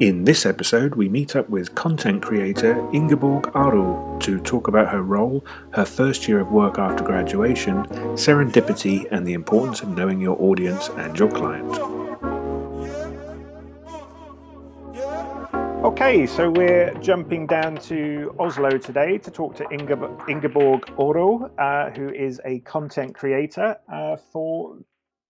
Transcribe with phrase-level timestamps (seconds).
[0.00, 5.02] In this episode, we meet up with content creator Ingeborg Aru to talk about her
[5.02, 7.84] role, her first year of work after graduation,
[8.16, 11.68] serendipity, and the importance of knowing your audience and your client.
[15.84, 21.90] Okay, so we're jumping down to Oslo today to talk to Inge- Ingeborg Oro, uh,
[21.90, 24.78] who is a content creator uh, for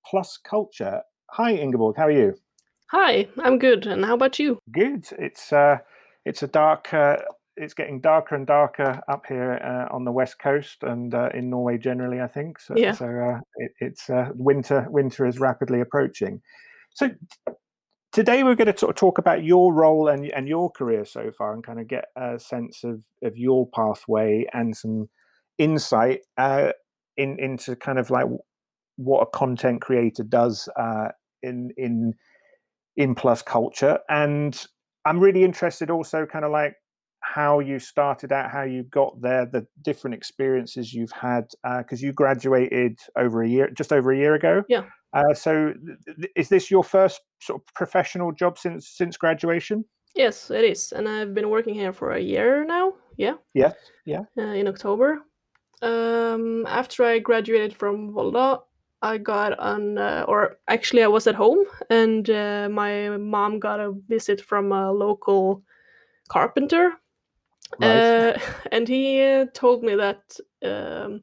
[0.06, 1.02] Plus Culture.
[1.30, 2.36] Hi, Ingeborg, how are you?
[2.92, 3.86] Hi, I'm good.
[3.86, 4.58] And how about you?
[4.72, 5.06] Good.
[5.16, 5.78] It's uh,
[6.24, 6.92] it's a dark.
[6.92, 7.18] Uh,
[7.56, 11.50] it's getting darker and darker up here uh, on the west coast and uh, in
[11.50, 12.20] Norway generally.
[12.20, 12.74] I think so.
[12.76, 12.92] Yeah.
[12.92, 14.88] So uh, it, it's uh, winter.
[14.90, 16.42] Winter is rapidly approaching.
[16.92, 17.10] So
[18.10, 21.64] today we're going to talk about your role and and your career so far, and
[21.64, 25.08] kind of get a sense of of your pathway and some
[25.58, 26.72] insight uh,
[27.16, 28.26] in into kind of like
[28.96, 32.14] what a content creator does uh, in in
[32.96, 34.66] in plus culture and
[35.04, 36.74] i'm really interested also kind of like
[37.20, 41.44] how you started out how you got there the different experiences you've had
[41.78, 44.62] because uh, you graduated over a year just over a year ago.
[44.68, 44.84] Yeah.
[45.12, 45.74] Uh, so
[46.06, 49.84] th- is this your first sort of professional job since since graduation?
[50.14, 53.34] Yes it is and i've been working here for a year now yeah.
[53.54, 53.74] Yes
[54.06, 54.22] yeah.
[54.36, 55.20] Uh, in october.
[55.82, 58.60] Um, after i graduated from volda
[59.02, 63.80] I got on, uh, or actually, I was at home and uh, my mom got
[63.80, 65.62] a visit from a local
[66.28, 66.92] carpenter.
[67.80, 67.88] Right.
[67.88, 68.38] Uh,
[68.72, 71.22] and he uh, told me that um,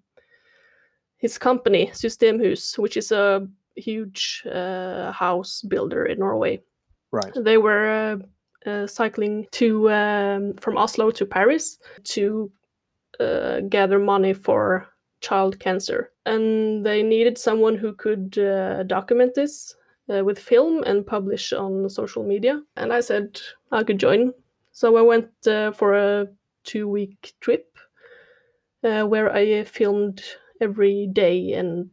[1.17, 6.61] his company, Systemhus, which is a huge uh, house builder in Norway,
[7.11, 7.31] right?
[7.35, 8.19] They were
[8.65, 12.51] uh, cycling to um, from Oslo to Paris to
[13.69, 14.87] gather money for
[15.21, 16.11] child cancer.
[16.25, 19.75] And they needed someone who could uh, document this
[20.13, 22.61] uh, with film and publish on social media.
[22.75, 23.39] And I said
[23.71, 24.33] I could join.
[24.71, 26.27] So I went uh, for a
[26.63, 27.77] two week trip
[28.83, 30.21] uh, where I filmed
[30.61, 31.89] every day and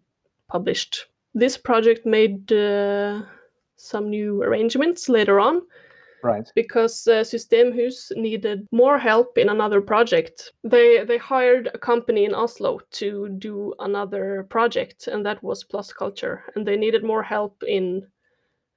[0.49, 1.07] published.
[1.35, 3.23] This project made uh,
[3.77, 5.63] some new arrangements later on
[6.25, 6.51] right.
[6.55, 10.53] Because uh, systemhus needed more help in another project.
[10.65, 15.93] They they hired a company in oslo to do another project and that was plus
[15.93, 18.07] culture and they needed more help in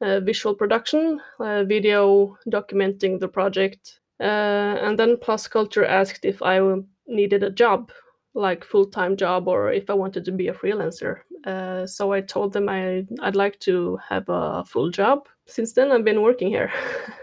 [0.01, 3.99] uh, visual production uh, video documenting the project.
[4.19, 6.59] Uh, and then plus culture asked if i
[7.07, 7.91] needed a job
[8.33, 12.53] like full-time job or if i wanted to be a freelancer uh, so i told
[12.53, 16.71] them I, i'd like to have a full job since then I've been working here.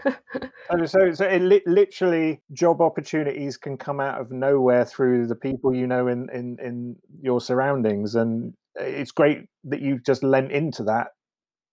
[0.85, 5.73] so, so it li- literally job opportunities can come out of nowhere through the people
[5.73, 10.83] you know in, in in your surroundings, and it's great that you've just lent into
[10.83, 11.09] that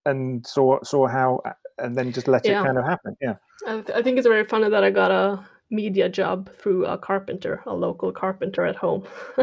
[0.05, 1.41] and saw saw how,
[1.79, 2.61] and then just let yeah.
[2.61, 3.17] it kind of happen.
[3.21, 3.35] Yeah,
[3.67, 6.97] I, th- I think it's very funny that I got a media job through a
[6.97, 9.05] carpenter, a local carpenter at home.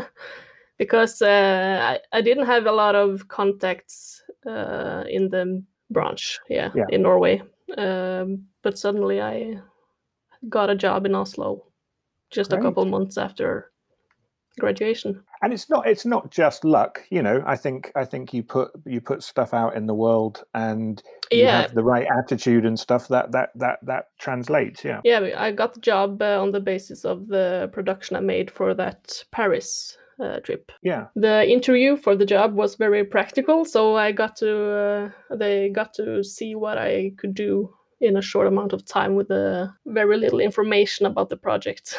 [0.80, 6.70] because uh, I, I didn't have a lot of contacts uh, in the branch yeah,
[6.76, 6.86] yeah.
[6.90, 7.42] in norway
[7.78, 9.60] um, but suddenly i
[10.48, 11.66] got a job in oslo
[12.32, 12.60] just Great.
[12.60, 13.72] a couple months after
[14.60, 18.44] graduation and it's not it's not just luck you know i think i think you
[18.44, 21.62] put you put stuff out in the world and you yeah.
[21.62, 25.74] have the right attitude and stuff that that that that translates yeah yeah i got
[25.74, 30.40] the job uh, on the basis of the production i made for that paris uh,
[30.42, 30.72] trip.
[30.82, 31.08] Yeah.
[31.16, 35.94] The interview for the job was very practical, so I got to uh, they got
[35.94, 40.18] to see what I could do in a short amount of time with uh, very
[40.18, 41.98] little information about the project.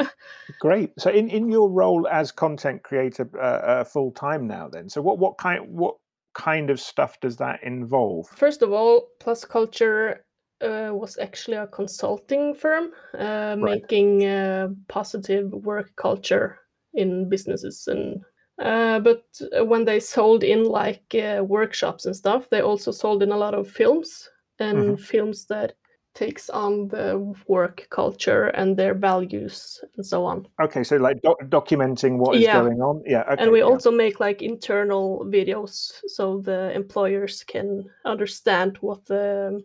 [0.60, 0.92] Great.
[0.98, 5.00] So, in, in your role as content creator uh, uh, full time now, then, so
[5.02, 5.96] what what kind what
[6.34, 8.28] kind of stuff does that involve?
[8.28, 10.24] First of all, Plus Culture
[10.62, 13.58] uh, was actually a consulting firm uh, right.
[13.58, 16.58] making uh, positive work culture
[16.94, 18.20] in businesses and
[18.62, 19.24] uh, but
[19.66, 23.54] when they sold in like uh, workshops and stuff they also sold in a lot
[23.54, 24.28] of films
[24.62, 25.02] and mm-hmm.
[25.02, 25.74] films that
[26.14, 31.42] takes on the work culture and their values and so on okay so like doc-
[31.48, 32.60] documenting what is yeah.
[32.60, 33.64] going on yeah okay, and we yeah.
[33.64, 39.62] also make like internal videos so the employers can understand what the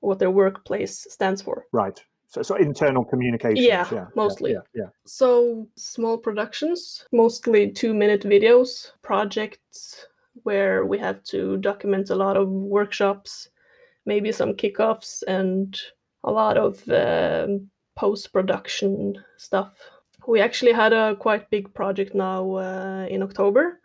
[0.00, 3.64] what their workplace stands for right so, so internal communication.
[3.64, 4.52] Yeah, yeah mostly.
[4.52, 10.06] Yeah, yeah, So small productions, mostly two minute videos, projects
[10.42, 13.48] where we have to document a lot of workshops,
[14.08, 15.78] maybe some kickoffs, and
[16.24, 19.72] a lot of um, post production stuff.
[20.26, 23.80] We actually had a quite big project now uh, in October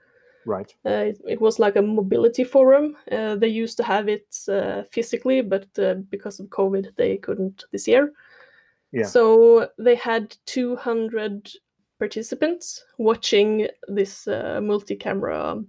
[0.46, 0.74] Right.
[0.86, 2.98] Uh, it, it, was like a mobility forum.
[3.12, 7.64] Uh, they used to have it uh, physically, but uh, because of COVID, they couldn't
[7.72, 8.12] this year.
[8.92, 9.06] Yeah.
[9.06, 11.50] So they had 200
[12.00, 15.64] participants watching this uh, multi-camera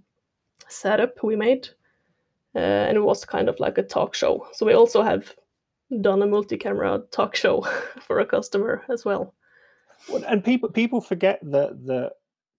[0.67, 1.69] setup we made,
[2.55, 4.47] uh, and it was kind of like a talk show.
[4.53, 5.33] So we also have
[6.01, 7.61] done a multi-camera talk show
[8.01, 9.33] for a customer as well.
[10.27, 12.11] and people people forget that the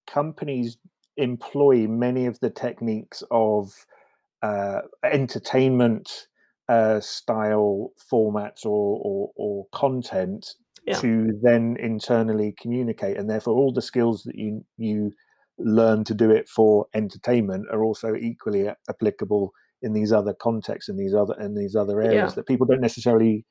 [0.06, 0.78] companies
[1.16, 3.72] employ many of the techniques of
[4.42, 6.28] uh, entertainment
[6.68, 10.54] uh, style formats or, or, or content
[10.86, 10.98] yeah.
[10.98, 15.12] to then internally communicate, and therefore all the skills that you you
[15.58, 20.96] learn to do it for entertainment are also equally applicable in these other contexts in
[20.96, 22.34] these other in these other areas yeah.
[22.34, 23.44] that people don't necessarily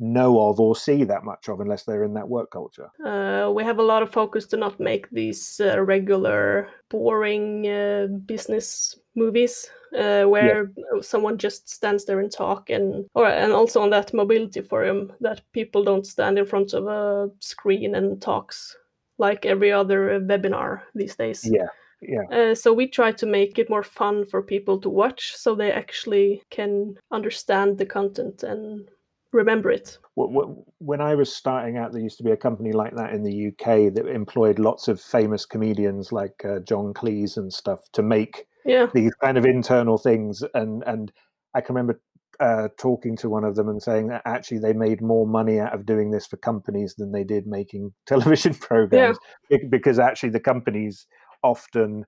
[0.00, 2.88] know of or see that much of unless they're in that work culture.
[3.04, 8.06] Uh, we have a lot of focus to not make these uh, regular, boring uh,
[8.24, 11.00] business movies uh, where yeah.
[11.02, 15.42] someone just stands there and talk, and or and also on that mobility forum that
[15.52, 18.76] people don't stand in front of a screen and talks
[19.18, 21.42] like every other webinar these days.
[21.44, 21.68] Yeah.
[22.02, 22.24] Yeah.
[22.30, 25.70] Uh, so we try to make it more fun for people to watch so they
[25.70, 28.88] actually can understand the content and
[29.32, 29.98] remember it.
[30.14, 33.48] When I was starting out, there used to be a company like that in the
[33.48, 38.46] UK that employed lots of famous comedians like uh, John Cleese and stuff to make
[38.64, 38.86] yeah.
[38.92, 40.42] these kind of internal things.
[40.54, 41.12] And and
[41.54, 42.00] I can remember
[42.40, 45.74] uh, talking to one of them and saying that actually they made more money out
[45.74, 49.18] of doing this for companies than they did making television programs
[49.50, 49.58] yeah.
[49.68, 51.06] because actually the companies
[51.42, 52.04] often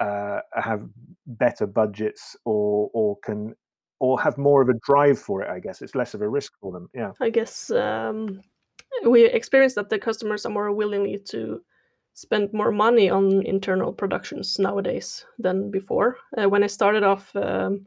[0.00, 0.82] uh, have
[1.26, 3.54] better budgets or or can
[3.98, 5.80] or have more of a drive for it i guess.
[5.80, 7.12] It's less of a risk for them yeah.
[7.20, 8.40] I guess um,
[9.06, 11.62] we experience that the customers are more willingly to
[12.14, 16.16] spend more money on internal productions nowadays than before.
[16.36, 17.86] Uh, when i started off um,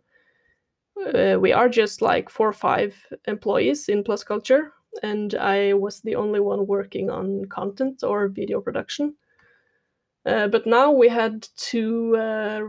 [1.13, 2.95] uh, we are just like four or five
[3.27, 8.59] employees in plus culture and i was the only one working on content or video
[8.59, 9.15] production
[10.24, 12.62] but now we had to uh,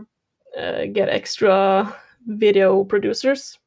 [0.59, 1.95] uh, get extra
[2.27, 3.57] video producers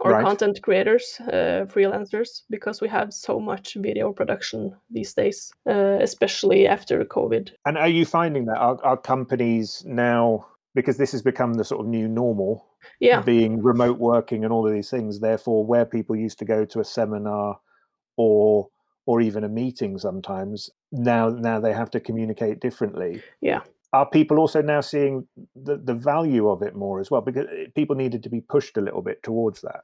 [0.00, 0.24] or right.
[0.24, 6.66] content creators, uh, freelancers, because we have so much video production these days, uh, especially
[6.66, 7.50] after COVID.
[7.66, 11.82] And are you finding that our, our, companies now, because this has become the sort
[11.82, 12.66] of new normal,
[13.00, 13.20] yeah.
[13.20, 16.80] being remote working and all of these things, therefore, where people used to go to
[16.80, 17.60] a seminar
[18.16, 18.68] or
[19.04, 23.22] or even a meeting sometimes now now they have to communicate differently.
[23.40, 23.60] Yeah.
[23.94, 27.20] Are people also now seeing the, the value of it more as well?
[27.20, 29.80] Because eh, people needed to be pushed a little bit towards that.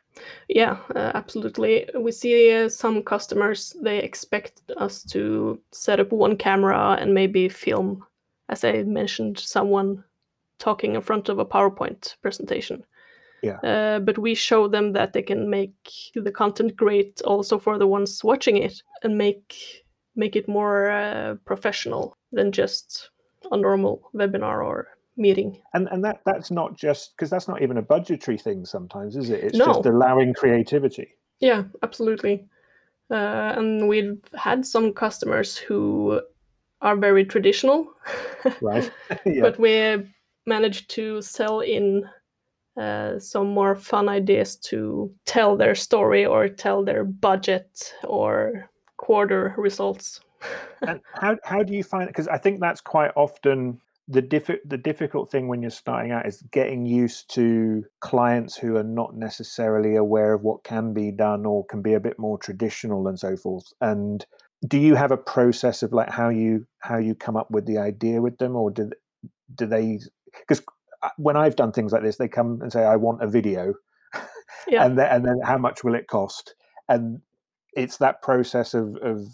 [0.48, 1.88] Yeah uh, absolutely.
[1.98, 7.48] We see uh, some customers they expect us to set up one camera and maybe
[7.48, 8.04] film
[8.48, 10.02] as i mentioned someone
[10.58, 12.84] talking in front of a powerpoint presentation.
[13.42, 13.58] Yeah.
[13.58, 15.74] Uh, but we show them that they can make
[16.14, 19.84] the content great also for the ones watching it and make
[20.18, 23.10] make it more uh, professional than just
[23.50, 25.62] a normal webinar or meeting.
[25.72, 29.30] And and that that's not just because that's not even a budgetary thing sometimes, is
[29.30, 29.44] it?
[29.44, 29.66] It's no.
[29.66, 31.08] just allowing creativity.
[31.40, 32.46] Yeah, absolutely.
[33.10, 36.20] Uh, and we've had some customers who
[36.82, 37.88] are very traditional,
[38.60, 38.90] right?
[39.24, 39.40] yeah.
[39.40, 40.04] But we
[40.46, 42.04] managed to sell in
[42.78, 49.54] uh, some more fun ideas to tell their story or tell their budget or quarter
[49.56, 50.20] results
[50.86, 52.08] and how how do you find it?
[52.08, 56.26] Because I think that's quite often the diff- the difficult thing when you're starting out
[56.26, 61.44] is getting used to clients who are not necessarily aware of what can be done
[61.44, 63.66] or can be a bit more traditional and so forth.
[63.80, 64.24] And
[64.66, 67.78] do you have a process of like how you how you come up with the
[67.78, 68.90] idea with them, or do
[69.54, 70.00] do they?
[70.32, 70.62] Because
[71.02, 73.74] uh, when I've done things like this, they come and say, "I want a video,"
[74.66, 74.84] yeah.
[74.86, 76.54] and then and then how much will it cost?
[76.88, 77.20] And
[77.74, 79.26] it's that process of of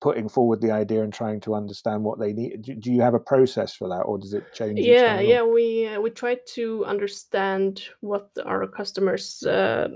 [0.00, 3.14] putting forward the idea and trying to understand what they need do, do you have
[3.14, 6.84] a process for that or does it change yeah yeah we uh, we try to
[6.84, 9.88] understand what our customers uh,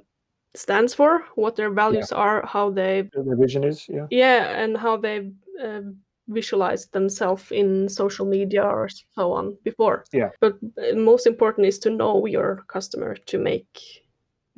[0.54, 2.18] stands for what their values yeah.
[2.18, 4.06] are how they their vision is yeah.
[4.11, 5.30] Yeah and how they
[5.62, 5.80] uh,
[6.28, 10.04] visualize themselves in social media or so on before.
[10.12, 10.30] Yeah.
[10.40, 14.02] But uh, most important is to know your customer to make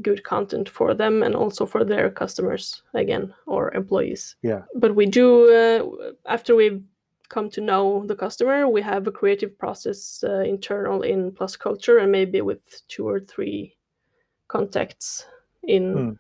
[0.03, 4.37] good content for them and also for their customers again or employees.
[4.43, 4.63] Yeah.
[4.75, 6.83] But we do uh, after we've
[7.29, 11.99] come to know the customer we have a creative process uh, internal in plus culture
[11.99, 13.77] and maybe with two or three
[14.49, 15.27] contacts
[15.63, 16.19] in mm.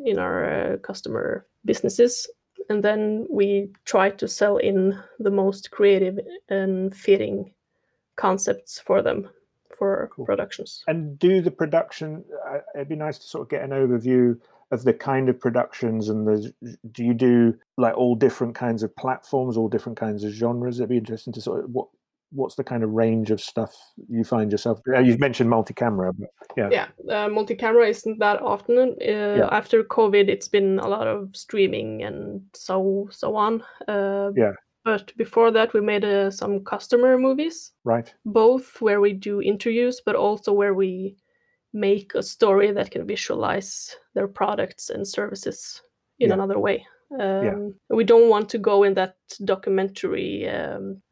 [0.00, 2.28] in our uh, customer businesses.
[2.68, 7.52] And then we try to sell in the most creative and fitting
[8.16, 9.28] concepts for them
[9.80, 10.26] for Cool.
[10.26, 10.84] productions.
[10.86, 12.22] And do the production?
[12.48, 14.38] Uh, it'd be nice to sort of get an overview
[14.70, 16.54] of the kind of productions and the.
[16.92, 20.78] Do you do like all different kinds of platforms, all different kinds of genres?
[20.78, 21.88] It'd be interesting to sort of what
[22.32, 23.74] what's the kind of range of stuff
[24.08, 24.78] you find yourself.
[24.86, 26.86] Uh, you've mentioned multi-camera, but yeah, Yeah,
[27.24, 28.94] uh, multi-camera isn't that often.
[29.02, 33.64] Uh, After COVID, it's been a lot of streaming and so so on.
[33.88, 34.52] Uh, Yeah.
[34.90, 38.14] But before that, we made uh, some customer movies, right.
[38.24, 41.16] both where we do interviews, but also where we
[41.72, 45.82] make a story that can visualize their products and services
[46.18, 46.34] in Yeah.
[46.34, 46.86] another way.
[47.20, 51.02] Um, We don't want to go in that documentary um.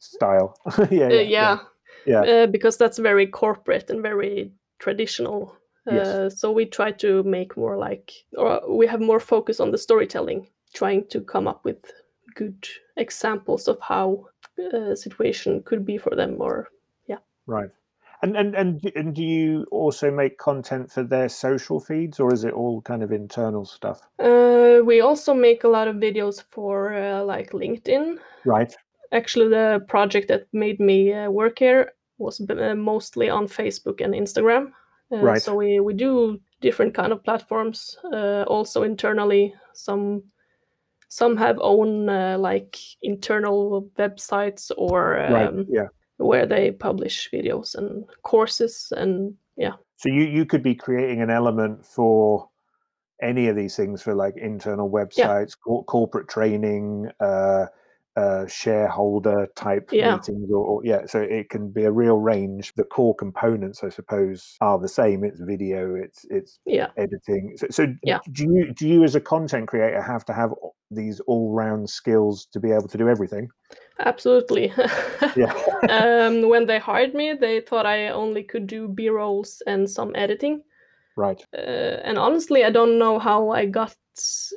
[0.00, 0.54] Style.
[0.90, 1.58] yeah, Uh, yeah,
[2.06, 2.22] yeah.
[2.22, 5.56] uh, because that's very corporate and very traditional.
[5.86, 6.06] Yes.
[6.06, 9.78] Uh, so we try to make more like, or we have more focus on the
[9.78, 11.78] storytelling, trying to come up with
[12.38, 14.28] good examples of how
[14.72, 16.36] a situation could be for them.
[16.40, 16.68] Or
[17.06, 17.20] yeah.
[17.46, 17.70] Right.
[18.22, 22.44] And and and and do you also make content for their social feeds, or is
[22.44, 24.00] it all kind of internal stuff?
[24.18, 28.18] uh, we also make a lot of videos for uh, like LinkedIn.
[28.44, 28.74] Right.
[29.12, 34.04] Actually, the project that made me uh, work here was b- uh, mostly on Facebook
[34.04, 34.72] and Instagram.
[35.12, 35.42] Uh, Right.
[35.42, 37.98] So we, we do different kind of platforms.
[38.12, 40.22] Uh, also internally, some
[41.08, 45.48] some have own uh, like internal websites or right.
[45.48, 45.88] um, Yeah.
[46.18, 51.30] where they publish videos and courses and yeah So you you could be creating an
[51.30, 52.48] element for
[53.20, 57.66] any of these things for like internal websites, cor- corporate training, uh,
[58.18, 60.16] uh, shareholder type Yeah.
[60.16, 61.06] meetings, or, or yeah.
[61.06, 62.72] So it can be a real range.
[62.74, 65.24] The core components, I suppose, are the same.
[65.24, 65.94] It's video.
[65.94, 67.56] It's it's yeah editing.
[67.56, 68.18] So, so Yeah.
[68.32, 70.50] do you do you as a content creator have to have
[70.90, 73.48] these all round skills to be able to do everything?
[74.00, 74.72] absolutely
[75.36, 75.52] Yeah.
[75.90, 80.62] um, when they hired me they thought i only could do b-rolls and some editing
[81.16, 81.42] right.
[81.52, 83.94] uh, and honestly i don't know how i got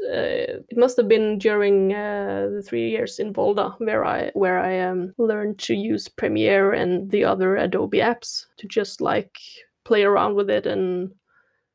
[0.10, 4.60] uh, it must have been during uh, the three years in volda where i where
[4.60, 9.38] i um, learned to use premiere and the other adobe apps to just like
[9.86, 11.12] play around with it and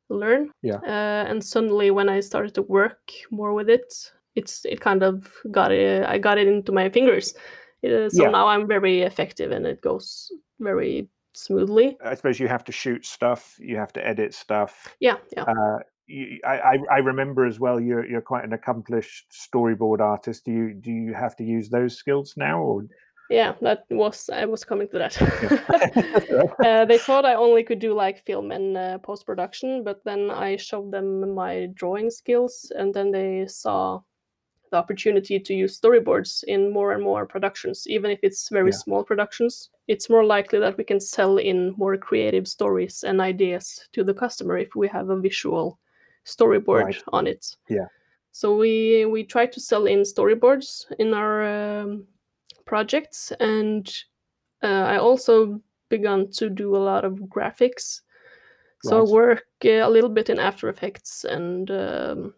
[0.09, 0.81] learn Yeah.
[0.87, 5.33] uh, and suddenly when i started to work more with it it's it kind of
[5.50, 7.35] got it i got it into my fingers
[7.85, 8.31] uh, so Yeah.
[8.31, 13.05] now i'm very effective and it goes very smoothly I suppose you have to shoot
[13.05, 13.57] stuff.
[13.59, 14.97] You have to edit stuff.
[15.00, 15.78] yeah yeah Uh,
[16.45, 17.81] I, I remember as well.
[17.81, 20.45] You're you're quite an accomplished storyboard artist.
[20.45, 22.85] Do you do you have to use those skills now, or
[23.29, 25.13] Yeah, that was I was coming to that.
[25.69, 26.51] That's all right.
[26.65, 30.31] uh, they thought I only could do like film and uh, post production, but then
[30.31, 34.01] I showed them my drawing skills, and then they saw
[34.71, 38.79] the opportunity to use storyboards in more and more productions, even if it's very Yeah.
[38.85, 39.71] small productions.
[39.89, 44.15] It's more likely that we can sell in more creative stories and ideas to the
[44.15, 45.79] customer if we have a visual
[46.26, 47.02] storyboard Right.
[47.12, 47.56] on it.
[47.68, 47.87] Yeah.
[48.33, 51.42] So we we try to sell in storyboards in our
[51.83, 52.06] um,
[52.66, 53.88] projects, and
[54.62, 58.02] uh, I also begun to do a lot of graphics.
[58.83, 59.09] So Right.
[59.09, 62.35] I work uh, a little bit in After Effects and um,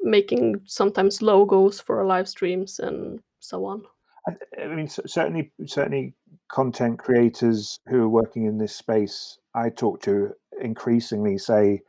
[0.00, 3.82] making sometimes logos for live streams and so on.
[4.28, 6.14] I, I mean, certainly, certainly,
[6.48, 11.82] content creators who are working in this space, I talk to increasingly say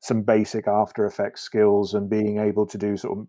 [0.00, 3.26] some basic After Effects skills and being able to do sort of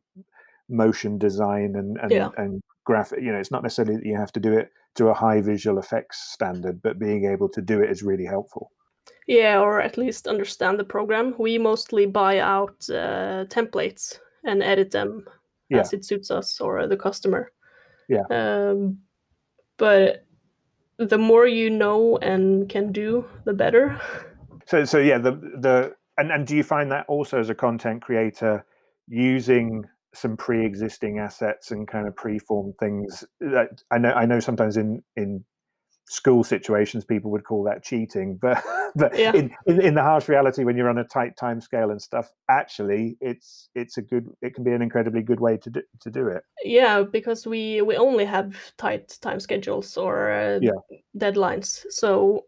[0.69, 2.29] motion design and and, Yeah.
[2.37, 3.19] and graphic.
[3.21, 5.79] You know, it's not necessarily that you have to do it to a high visual
[5.79, 8.71] effects standard, but being able to do it is really helpful.
[9.27, 11.35] Yeah, or at least understand the program.
[11.37, 15.25] We mostly buy out uh, templates and edit them
[15.69, 15.81] Yeah.
[15.81, 17.51] as it suits us or the customer.
[18.07, 18.23] Yeah.
[18.31, 18.97] Um,
[19.77, 20.25] but
[20.97, 23.99] the more you know and can do, the better.
[24.65, 28.01] So, so yeah, the the and and do you find that also as a content
[28.01, 28.65] creator
[29.07, 29.83] using
[30.13, 35.03] some pre-existing assets and kind of pre-formed things that I know I know sometimes in
[35.15, 35.45] in
[36.07, 38.63] school situations people would call that cheating but
[38.95, 39.35] but Yeah.
[39.35, 42.31] in, in in the harsh reality when you're on a tight time scale and stuff
[42.49, 46.09] actually it's it's a good it can be an incredibly good way to do, to
[46.09, 50.79] do it Yeah, because we we only have tight time schedules or uh, Yeah.
[51.17, 52.45] deadlines, so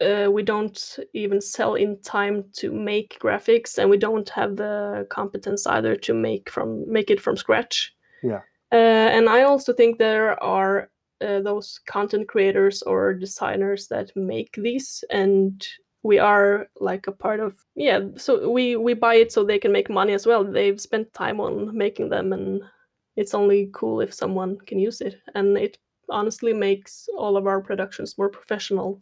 [0.00, 5.06] uh, we don't even sell in time to make graphics, and we don't have the
[5.10, 7.94] competence either to make from make it from scratch.
[8.22, 8.40] Yeah.
[8.72, 14.54] uh, and I also think there are uh, those content creators or designers that make
[14.56, 15.66] these, and
[16.02, 18.00] we are like a part of yeah.
[18.16, 20.44] So we we buy it so they can make money as well.
[20.44, 22.62] They've spent time on making them, and
[23.16, 25.78] it's only cool if someone can use it and it
[26.10, 29.00] honestly makes all of our productions more professional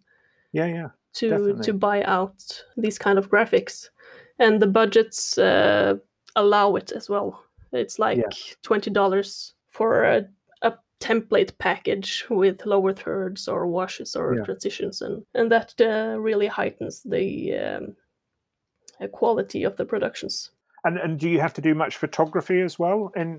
[0.52, 0.88] Yeah, yeah.
[1.14, 1.64] To definitely.
[1.64, 3.90] to buy out these kind of graphics,
[4.38, 5.96] and the budgets uh,
[6.36, 7.44] allow it as well.
[7.72, 8.30] It's like Yeah.
[8.62, 10.28] twenty dollars for a,
[10.62, 14.44] a template package with lower thirds or washes or Yeah.
[14.44, 17.96] transitions, and and that uh, really heightens the um,
[19.00, 20.50] uh, quality of the productions.
[20.84, 23.38] And and do you have to do much photography as well in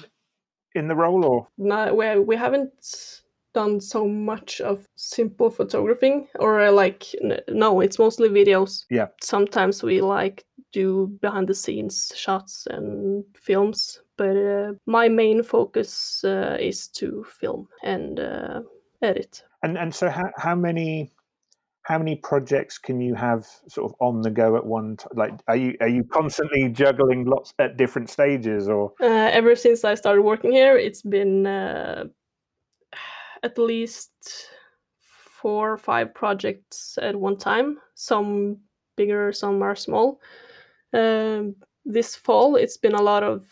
[0.75, 3.22] in the role, or No, we we haven't
[3.53, 7.05] done so much of simple photographing or uh, like
[7.49, 8.85] no, it's mostly videos.
[8.89, 9.07] Yeah.
[9.21, 16.23] Sometimes we like do behind the scenes shots and films, but uh, my main focus
[16.23, 18.61] uh, is to film and uh,
[19.01, 19.43] edit.
[19.63, 21.11] and and so how how many
[21.83, 25.11] how many projects can you have sort of on the go at one time?
[25.15, 29.83] Like, are you are you constantly juggling lots at different stages, or Uh, ever since
[29.83, 32.05] I started working here, it's been uh,
[33.43, 34.11] at least
[35.41, 37.77] four or five projects at one time.
[37.95, 38.59] Some
[38.95, 40.21] bigger, some are small.
[40.93, 43.45] Um, this fall, it's been a lot of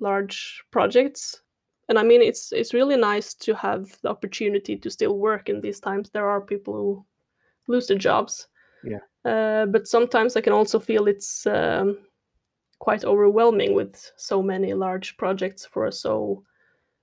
[0.00, 1.42] large projects,
[1.88, 5.60] and I mean, it's it's really nice to have the opportunity to still work in
[5.60, 6.10] these times.
[6.10, 7.06] There are people who
[7.68, 8.48] lose their jobs,
[8.82, 9.00] Yeah.
[9.24, 11.98] Uh, but sometimes I can also feel it's um,
[12.78, 16.44] quite overwhelming with so many large projects for a so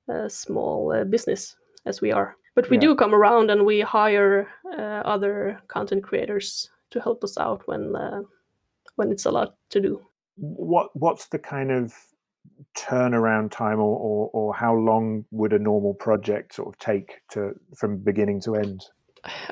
[0.07, 2.35] uh, small uh, business as we are.
[2.55, 2.81] But we Yeah.
[2.81, 4.47] do come around and we hire
[4.77, 8.21] uh, other content creators to help us out when uh,
[8.97, 10.01] when it's a lot to do.
[10.37, 11.93] what what's the kind of
[12.77, 17.53] turnaround time, or, or or how long would a normal project sort of take to
[17.77, 18.81] from beginning to end?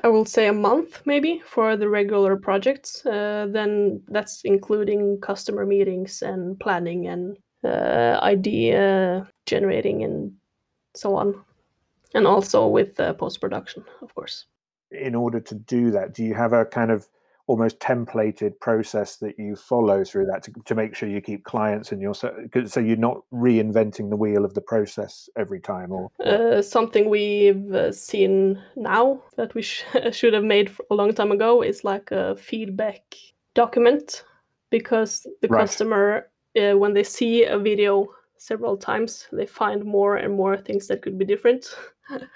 [0.04, 3.06] I will say a month maybe for the regular projects.
[3.06, 10.32] Uh, then that's including customer meetings and planning and uh, idea generating and
[10.96, 11.36] so on,
[12.14, 14.46] and also with uh, post production, of course.
[14.92, 17.08] In order to do that, do you have a kind of
[17.50, 21.92] almost templated process that you follow through that to, to make sure you keep clients
[21.92, 22.32] and your so,
[22.80, 27.92] you're not reinventing the wheel of the process every time or Uh, something we've uh,
[27.92, 32.36] seen now that we sh- should have made a long time ago is like a
[32.36, 33.02] feedback
[33.56, 34.24] document
[34.70, 35.62] because the Right.
[35.62, 38.06] customer, uh, when they see a video
[38.38, 41.76] several times, they find more and more things that could be different.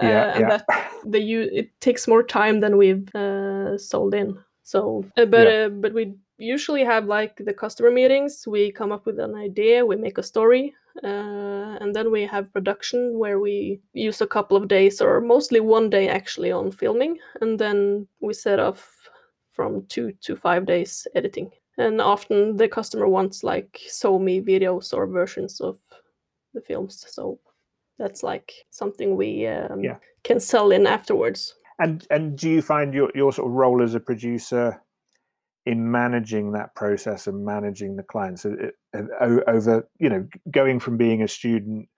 [0.00, 0.64] Uh, yeah and yeah that
[1.06, 1.18] the
[1.58, 4.38] it takes more time than we've uh, sold in.
[4.62, 8.46] So, uh, but uh, but we usually have like the customer meetings.
[8.46, 12.52] We come up with an idea, we make a story, uh, and then we have
[12.52, 17.18] production where we use a couple of days or mostly one day actually on filming,
[17.40, 19.08] and then we set off
[19.50, 21.50] from two to five days editing.
[21.76, 25.78] And often the customer wants like SoMe videos or versions of
[26.54, 27.40] the films, so
[27.98, 29.96] that's like something we um, Yeah.
[30.24, 31.54] can sell in afterwards.
[31.80, 34.80] and and do you find your your sort of role as a producer
[35.66, 40.96] in managing that process and managing the clients uh, uh, over you know going from
[40.96, 41.88] being a student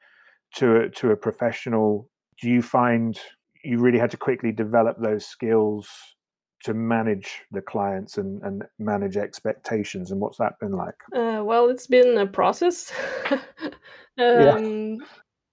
[0.56, 2.08] to a, to a professional
[2.42, 3.18] do you find
[3.64, 5.88] you really had to quickly develop those skills
[6.64, 11.70] to manage the clients and, and manage expectations and what's that been like Uh, well,
[11.70, 12.92] it's been a process.
[14.18, 14.98] um,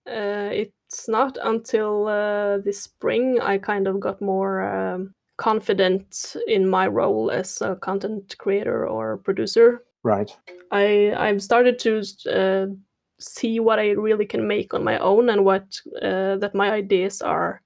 [0.08, 6.68] uh, it's not until uh, this spring I kind of got more um, confident in
[6.68, 9.84] my role as a content creator or producer.
[10.04, 10.36] right.
[10.72, 12.68] I I've started to uh,
[13.20, 17.22] see what I really can make on my own and what uh, that my ideas
[17.22, 17.62] are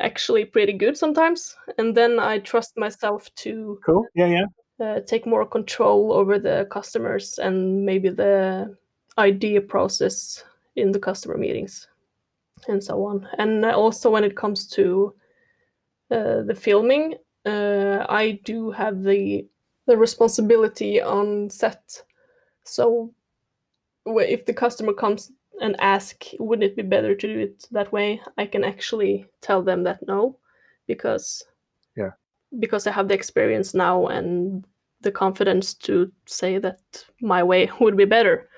[0.00, 4.06] actually pretty good sometimes, and then I trust myself to cool.
[4.14, 4.46] Yeah yeah.
[4.80, 8.76] uh, take more control over the customers and maybe the
[9.18, 10.44] idea process
[10.76, 11.88] in the customer meetings
[12.68, 13.28] and so on.
[13.38, 15.14] And also when it comes to
[16.10, 17.14] uh, the filming,
[17.46, 19.46] uh, I do have the
[19.86, 22.02] the responsibility on set.
[22.64, 23.12] So
[24.06, 28.20] if the customer comes and ask, wouldn't it be better to do it that way?
[28.38, 30.38] I can actually tell them that no,
[30.86, 31.44] because
[31.96, 32.12] Yeah.
[32.58, 34.64] because I have the experience now and
[35.02, 36.80] the confidence to say that
[37.20, 38.48] my way would be better.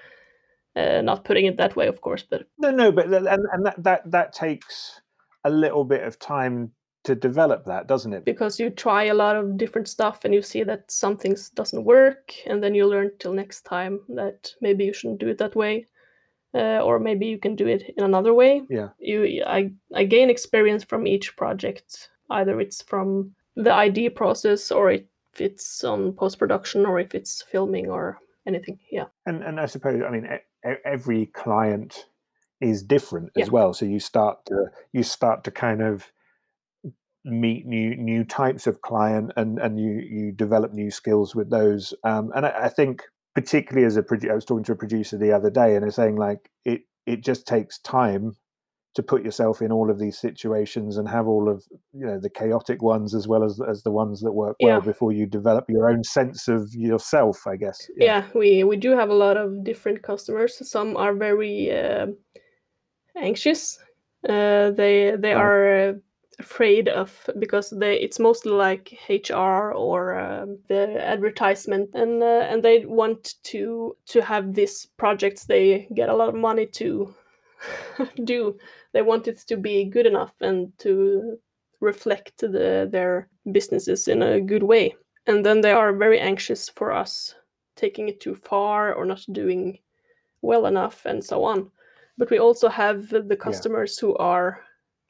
[0.77, 3.83] Uh, not putting it that way, of course, but no no but and, and that,
[3.83, 5.01] that that takes
[5.45, 6.71] a little bit of time
[7.05, 8.25] to develop that doesn't it?
[8.25, 11.85] Because you try a lot of different stuff and you see that some things doesn't
[11.85, 15.55] work and then you learn till next time that maybe you shouldn't do it that
[15.55, 15.87] way
[16.53, 18.63] uh, or maybe you can do it in another way.
[18.69, 18.89] Yeah.
[18.99, 24.91] you I, I gain experience from each project either it's from the idea process or
[24.91, 25.05] if
[25.39, 29.07] it's on post-production or if it's filming or anything yeah.
[29.27, 30.27] And and I suppose I mean
[30.85, 32.07] every client
[32.61, 33.75] is different as well.
[33.75, 36.11] So you start to you start to kind of
[37.27, 41.93] meet new new types of client and and you you develop new skills with those
[42.05, 43.03] um, and I, I, think
[43.35, 45.91] particularly as a producer i was talking to a producer the other day and they're
[45.91, 48.37] saying like it it just takes time
[48.97, 52.31] to put yourself in all of these situations and have all of you know the
[52.31, 54.81] chaotic ones as well as as the ones that work well yeah.
[54.81, 58.07] before you develop your own sense of yourself i guess yeah.
[58.07, 62.07] yeah, we we do have a lot of different customers some are very uh,
[63.17, 63.79] anxious
[64.29, 65.45] uh, they they right.
[65.45, 65.93] are uh,
[66.39, 72.63] afraid of because they it's mostly like HR or um, the advertisement and uh, and
[72.63, 77.15] they want to to have these projects they get a lot of money to
[78.25, 78.59] do
[78.97, 81.37] they want it to be good enough and to
[81.81, 84.95] reflect the, their businesses in a good way
[85.27, 87.35] and then they are very anxious for us
[87.77, 89.79] taking it too far or not doing
[90.41, 91.71] well enough and so on
[92.17, 94.09] but we also have the customers yeah.
[94.09, 94.61] who are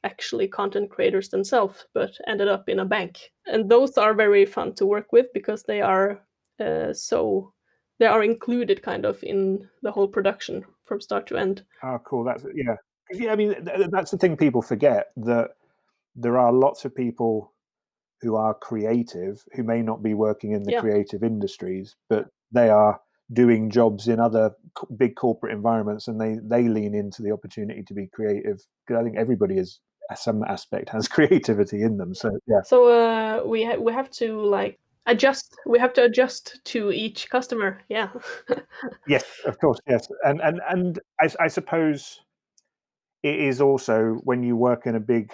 [0.03, 3.31] actually content creators themselves, but ended up in a bank.
[3.45, 6.21] And those are very fun to work with because they are
[6.59, 7.53] uh, so
[7.99, 11.63] they are included kind of in the whole production from start to end.
[11.83, 12.23] Oh, cool!
[12.23, 12.75] That's yeah,
[13.11, 13.31] yeah.
[13.31, 15.51] I mean, th- that's the thing people forget that
[16.15, 17.53] there are lots of people
[18.21, 20.81] who are creative who may not be working in the yeah.
[20.81, 22.99] creative industries, but they are
[23.33, 24.51] doing jobs in other
[24.95, 29.03] big corporate environments and they they lean into the opportunity to be creative Because i
[29.03, 29.81] think everybody is
[30.15, 34.41] some aspect has creativity in them so yeah so uh, we ha- we have to
[34.41, 38.09] like adjust we have to adjust to each customer yeah
[39.07, 42.21] yes of course yes and and and I, I suppose
[43.27, 45.31] it is also when you work in a big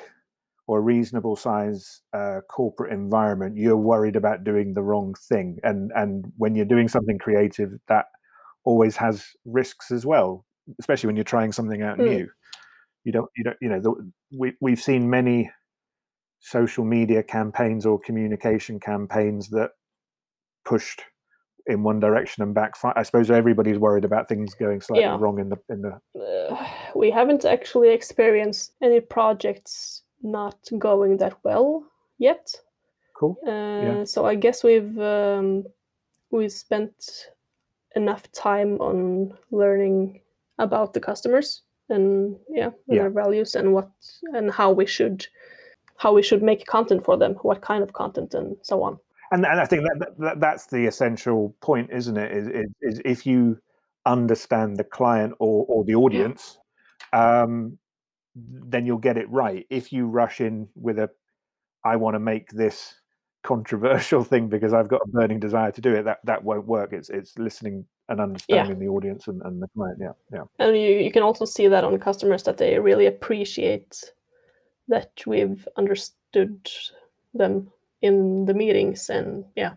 [0.65, 6.31] or reasonable size uh, corporate environment, you're worried about doing the wrong thing, and and
[6.37, 8.05] when you're doing something creative, that
[8.63, 10.45] always has risks as well,
[10.79, 12.09] especially when you're trying something out mm.
[12.09, 12.29] new.
[13.03, 15.51] You don't, you don't, you know, the, we we've seen many
[16.39, 19.71] social media campaigns or communication campaigns that
[20.65, 21.01] pushed
[21.67, 22.93] in one direction and backfire.
[22.95, 25.17] I suppose everybody's worried about things going slightly yeah.
[25.19, 25.99] wrong in the in the.
[26.19, 31.85] Uh, we haven't actually experienced any projects not going that well
[32.17, 32.53] yet.
[33.15, 33.37] Cool.
[33.45, 34.03] Uh, yeah.
[34.03, 35.63] So I guess we've um,
[36.31, 37.29] we spent
[37.95, 40.21] enough time on learning
[40.59, 43.03] about the customers and yeah, and yeah.
[43.03, 43.89] their values and what
[44.33, 45.25] and how we should
[45.97, 48.99] how we should make content for them, what kind of content, and so on.
[49.33, 52.31] And, and I think that, that that's the essential point, isn't it?
[52.31, 53.57] Is, is, is if you
[54.05, 56.59] understand the client or, or the audience,
[57.13, 57.79] um,
[58.35, 59.65] then you'll get it right.
[59.71, 61.09] If you rush in with a,
[61.83, 62.93] I want to make this
[63.41, 66.93] controversial thing because I've got a burning desire to do it, that that won't work.
[66.93, 68.85] It's it's listening and understanding yeah.
[68.85, 69.97] the audience and, and the client.
[69.99, 70.43] Yeah, yeah.
[70.59, 73.99] And you, you can also see that on customers that they really appreciate
[74.89, 76.69] that we've understood
[77.33, 77.71] them
[78.03, 79.73] in the meetings and yeah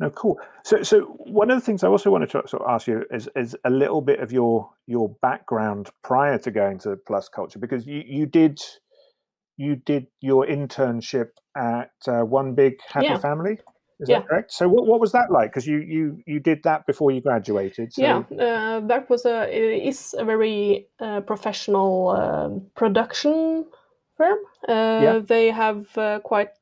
[0.00, 0.40] no, cool.
[0.64, 3.28] So, so one of the things I also wanted to sort of ask you is
[3.36, 7.86] is a little bit of your your background prior to going to Plus Culture because
[7.86, 8.58] you you did
[9.58, 13.18] you did your internship at uh, One Big Happy yeah.
[13.18, 13.58] Family.
[14.00, 14.20] Is yeah.
[14.20, 14.52] that correct?
[14.52, 15.50] So, what, what was that like?
[15.50, 17.92] Because you you you did that before you graduated.
[17.92, 18.00] So...
[18.00, 23.66] Yeah, uh, that was a it is a very uh, professional um, production
[24.16, 24.38] firm.
[24.66, 25.20] Uh, yeah.
[25.22, 26.52] They have uh, quite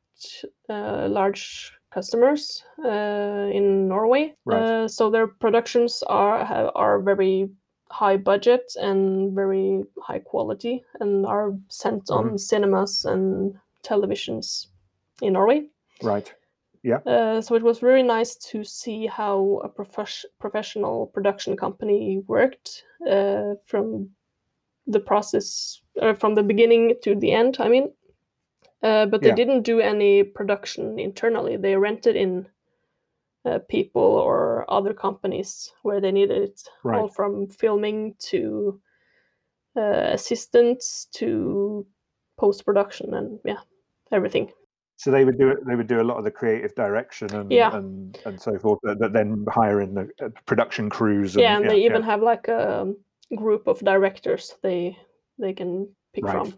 [0.69, 4.35] large customers uh, in Norway.
[4.45, 4.63] Right.
[4.63, 7.49] Uh, so their productions are are very
[7.91, 12.31] high budget and very high quality, and are sent mm-hmm.
[12.31, 14.67] on cinemas and televisions
[15.23, 15.67] in Norway.
[16.03, 16.35] Right.
[16.83, 16.99] Yeah.
[16.99, 22.85] Uh, so it was very nice to see how a prof- professional production company worked
[23.11, 24.11] uh, from
[24.87, 27.57] the process, uh, from the beginning to the end.
[27.59, 27.93] I mean,
[28.83, 29.35] uh, but they yeah.
[29.35, 31.57] didn't do any production internally.
[31.57, 32.49] They rented in
[33.45, 36.99] uh, people or other companies where they needed it, right.
[36.99, 38.81] all from filming to
[39.77, 41.87] uh, assistants to
[42.39, 43.61] post production and yeah,
[44.13, 44.51] everything.
[44.97, 45.65] So they would do it.
[45.65, 47.77] They would do a lot of the creative direction and yeah.
[47.77, 48.81] and, and so forth.
[48.83, 51.37] But then hire in the uh, production crews.
[51.37, 52.93] And, yeah, and yeah, they even have like a
[53.37, 54.97] group of directors they
[55.39, 56.33] they can pick right.
[56.33, 56.55] from.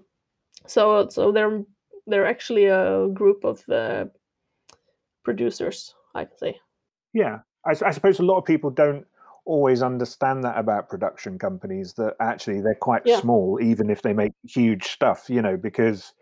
[0.66, 1.62] So so they're
[2.06, 4.06] they're actually a group of uh,
[5.24, 6.60] producers, I can say.
[7.12, 9.06] Yeah, I, I, suppose a lot of people don't
[9.44, 11.94] always understand that about production companies.
[11.94, 13.20] That actually they're quite yeah.
[13.20, 15.26] small, even if they make huge stuff.
[15.28, 16.12] You know, because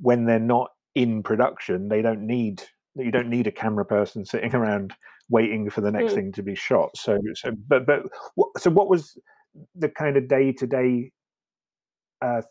[0.00, 2.62] when they're not in production, they don't need
[2.94, 4.94] you don't need a camera person sitting around
[5.28, 6.16] waiting for the next mm.
[6.16, 6.96] thing to be shot.
[6.96, 8.02] So, so but but
[8.58, 9.18] so what was
[9.74, 11.12] the kind of day to day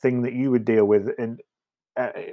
[0.01, 1.37] thing that you would deal with in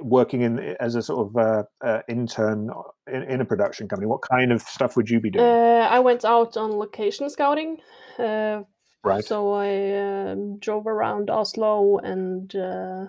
[0.01, 2.69] working in as a sort of uh, uh, intern
[3.07, 4.07] in, in, a production company?
[4.07, 5.45] What kind of stuff would you be doing?
[5.45, 7.77] Uh, I went out on location scouting.
[8.17, 8.61] Uh,
[9.03, 9.23] right.
[9.23, 13.07] So I um, drove around Oslo and uh,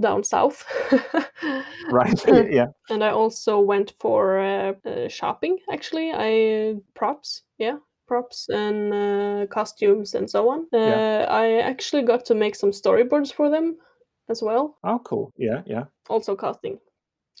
[0.00, 0.64] down south.
[1.90, 2.20] right.
[2.50, 2.66] yeah.
[2.90, 4.76] And I also went for
[5.08, 5.58] shopping.
[5.72, 7.42] Actually, I props.
[7.58, 7.76] Yeah,
[8.06, 10.66] props and uh, costumes and so on.
[10.72, 11.26] Uh, yeah.
[11.28, 13.76] I actually got to make some storyboards for them
[14.28, 14.76] as well.
[14.84, 15.32] Oh, cool.
[15.36, 15.84] Yeah, yeah.
[16.08, 16.78] Also casting.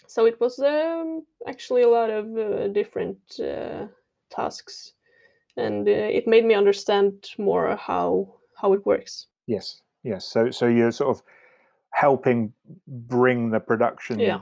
[0.06, 3.86] So it was um, actually a lot of uh, different uh,
[4.30, 4.92] tasks,
[5.56, 9.26] and uh, it made me understand more how how it works.
[9.46, 10.24] Yes, yes.
[10.26, 11.22] So so you're sort of
[11.92, 12.52] helping
[12.86, 14.40] bring the production yeah.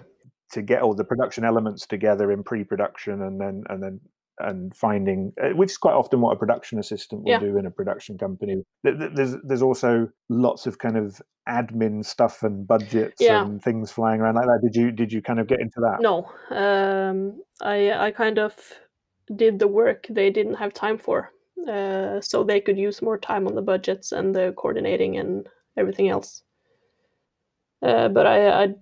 [0.53, 4.01] to get all the production elements together in pre-production, and then and then
[4.45, 7.39] and finding uh, which is quite often what a production assistant will yeah.
[7.39, 12.67] do in a production company there's there's also lots of kind of admin stuff and
[12.67, 13.45] budgets yeah.
[13.45, 15.99] and things flying around like that did you did you kind of get into that
[16.01, 18.55] no um, i i kind of
[19.37, 21.31] did the work they didn't have time for
[21.69, 26.09] uh, so they could use more time on the budgets and the coordinating and everything
[26.09, 26.43] else
[27.83, 28.75] uh, but I, I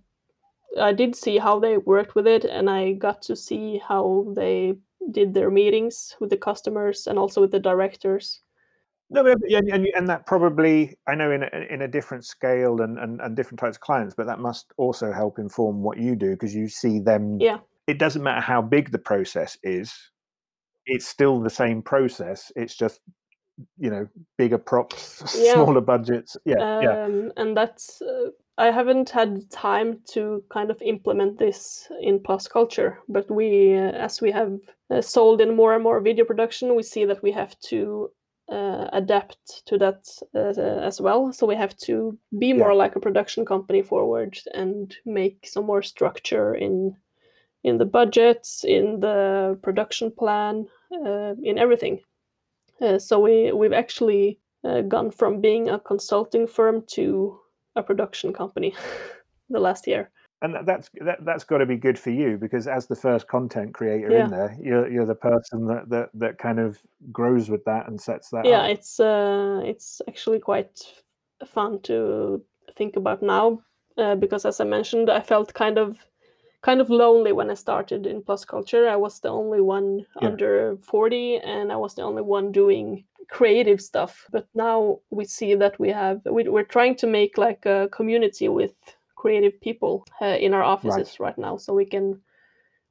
[0.78, 4.74] I did see how they worked with it, and I got to see how they
[5.10, 8.40] did their meetings with the customers and also with the directors.
[9.12, 12.96] No, and, and, and that probably I know in a, in a different scale and,
[12.98, 16.30] and, and different types of clients, but that must also help inform what you do
[16.30, 17.38] because you see them.
[17.40, 17.58] Yeah.
[17.88, 19.92] It doesn't matter how big the process is;
[20.86, 22.52] it's still the same process.
[22.54, 23.00] It's just
[23.78, 24.06] you know
[24.38, 25.54] bigger props, yeah.
[25.54, 26.36] smaller budgets.
[26.44, 27.28] Yeah, um, yeah.
[27.36, 32.98] And that's uh, I haven't had time to kind of implement this in Plus Culture,
[33.08, 34.58] but we, uh, as we have
[34.90, 38.10] uh, sold in more and more video production, we see that we have to
[38.52, 41.32] uh, adapt to that uh, as well.
[41.32, 42.76] So we have to be more yeah.
[42.76, 46.96] like a production company forward and make some more structure in
[47.64, 52.00] in the budgets, in the production plan, uh, in everything.
[52.82, 54.38] Uh, so we we've actually
[54.88, 57.40] gone from being a consulting firm to
[57.76, 58.74] a production company
[59.50, 60.10] the last year
[60.42, 63.74] and that's that, that's got to be good for you because as the first content
[63.74, 64.24] creator yeah.
[64.24, 66.78] in there you're, you're the person that, that that kind of
[67.12, 68.70] grows with that and sets that yeah up.
[68.70, 70.80] it's uh it's actually quite
[71.46, 72.42] fun to
[72.76, 73.60] think about now
[73.98, 75.98] uh, because as i mentioned i felt kind of
[76.62, 80.28] kind of lonely when i started in plus culture i was the only one yeah.
[80.28, 85.54] under 40 and i was the only one doing creative stuff but now we see
[85.54, 88.74] that we have we, we're trying to make like a community with
[89.16, 91.28] creative people uh, in our offices right.
[91.28, 91.38] right.
[91.38, 92.20] now so we can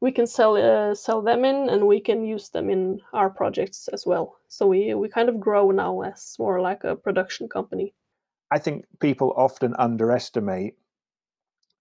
[0.02, 3.90] we can sell uh, sell them in and we can use them in our projects
[3.90, 7.94] as well so we we kind of grow now as more like a production company
[8.52, 10.76] i think people often underestimate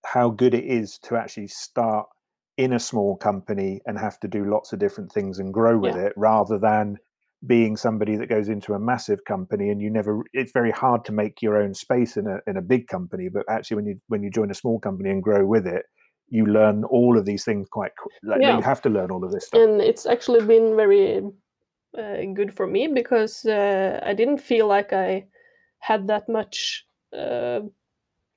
[0.04, 2.08] how good it is to actually start
[2.56, 5.94] in a small company and have to do lots of different things and grow with
[5.94, 6.06] yeah.
[6.06, 6.98] it rather than
[7.46, 11.12] being somebody that goes into a massive company and you never it's very hard to
[11.12, 14.22] make your own space in a in a big company but actually when you when
[14.24, 15.84] you join a small company and grow with it
[16.28, 17.92] you learn all of these things quite
[18.24, 18.56] like yeah.
[18.56, 21.22] you have to learn all of this stuff and it's actually been very
[21.96, 25.24] uh, good for me because uh, i didn't feel like i
[25.78, 27.60] had that much uh,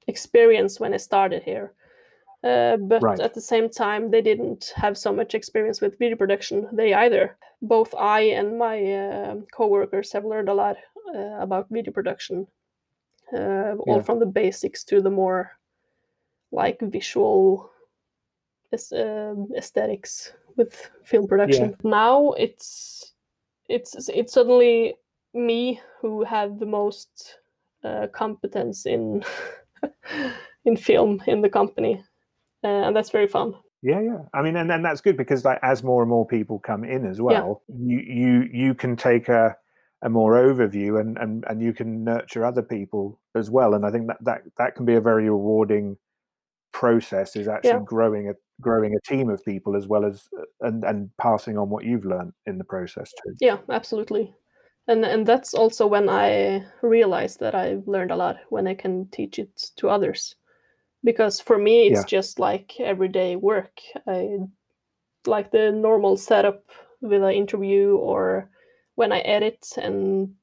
[0.07, 1.73] experience when i started here
[2.43, 3.19] uh, but right.
[3.19, 6.67] at the same time, they didn't have so much experience with video production.
[6.71, 7.37] They either.
[7.61, 10.77] Both I and my uh, co-workers have learned a lot
[11.15, 12.47] uh, about video production,
[13.31, 15.51] uh, all from the basics to the more
[16.51, 17.71] like visual
[18.73, 21.69] um, aesthetics with film production.
[21.69, 21.89] Yeah.
[21.89, 23.13] Now it's
[23.69, 24.95] it's it's suddenly
[25.35, 27.37] me who have the most
[27.83, 29.23] uh, competence in
[30.65, 32.03] in film in the company
[32.63, 33.53] uh, and that's very fun.
[33.81, 34.19] Yeah, yeah.
[34.33, 37.05] I mean, and then that's good because like as more and more people come in
[37.05, 37.75] as well, yeah.
[37.77, 39.55] you you you can take a
[40.03, 43.73] a more overview and and and you can nurture other people as well.
[43.73, 45.97] And I think that that that can be a very rewarding
[46.73, 47.79] process is actually yeah.
[47.83, 51.69] growing a growing a team of people as well as uh, and and passing on
[51.69, 53.33] what you've learned in the process too.
[53.39, 54.33] Yeah, absolutely.
[54.87, 59.07] And and that's also when I realized that I've learned a lot when I can
[59.09, 60.35] teach it to others
[61.03, 62.05] because for me it's yeah.
[62.05, 63.79] just like everyday work.
[64.07, 64.37] I
[65.27, 66.63] like the normal setup
[67.01, 68.49] with an interview or
[68.95, 70.33] when i edit and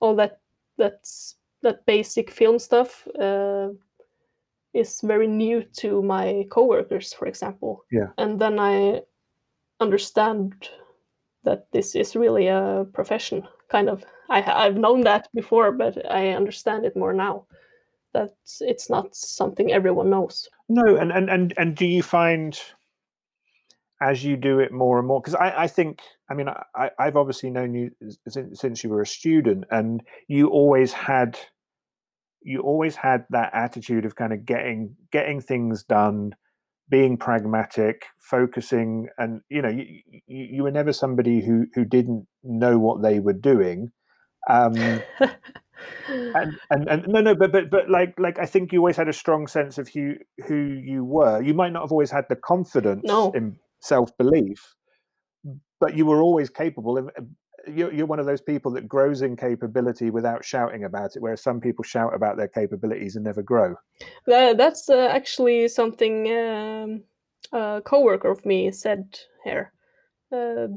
[0.00, 0.40] all that
[0.76, 3.68] that's that basic film stuff uh,
[4.74, 7.84] is very new to my coworkers for example.
[7.90, 8.08] Yeah.
[8.18, 9.02] And then i
[9.80, 10.68] understand
[11.44, 14.04] that this is really a profession kind of.
[14.30, 17.44] I, i've known that before but i understand it more now
[18.14, 20.48] that it's not something everyone knows.
[20.68, 22.58] No, and and and and do you find
[24.00, 25.20] as you do it more and more?
[25.20, 26.00] Because I, I think,
[26.30, 27.90] I mean, I, I've obviously known you
[28.28, 31.38] since, since you were a student, and you always had
[32.44, 36.34] you always had that attitude of kind of getting getting things done
[36.90, 39.86] being pragmatic focusing and you know you,
[40.26, 43.90] you, you were never somebody who who didn't know what they were doing
[44.50, 44.74] um
[46.08, 49.08] and, and and no no but but but like like i think you always had
[49.08, 50.14] a strong sense of who
[50.46, 53.30] who you were you might not have always had the confidence no.
[53.32, 54.74] in self-belief
[55.80, 57.10] but you were always capable of
[57.66, 61.42] you're, you're one of those people that grows in capability without shouting about it whereas
[61.42, 63.74] some people shout about their capabilities and never grow
[64.26, 67.04] That, that's uh, actually something um,
[67.52, 69.72] a coworker of me said here,
[70.32, 70.68] uh,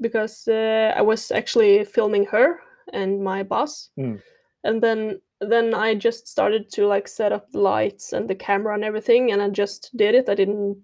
[0.00, 2.60] because uh, I was actually filming her
[2.92, 4.20] and my boss, Mm.
[4.64, 8.74] And then then I just started to like set up the lights and the camera
[8.74, 10.28] and everything, and I just did it.
[10.28, 10.78] I didn't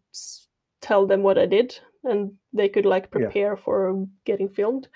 [0.81, 3.11] tell them what I did, and they could like Yeah.
[3.11, 4.88] prepare for getting filmed.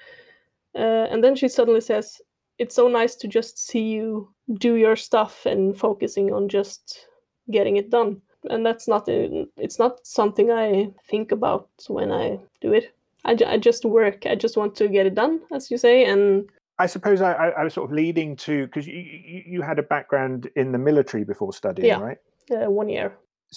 [0.75, 2.21] Uh, and then she suddenly says,
[2.59, 7.09] "It's so nice to just see you do your stuff and focusing on just
[7.51, 12.40] getting it done." And that's not a, it's not something I think about when I
[12.61, 12.92] do it.
[13.25, 14.27] I, I just work.
[14.27, 16.51] I just want to get it done, as you say, and
[16.83, 19.79] I suppose I, I, I was sort of leading to because you, you, you had
[19.79, 22.01] a background in the military before studying, Yeah.
[22.01, 22.18] right?
[22.51, 23.09] uh, one year.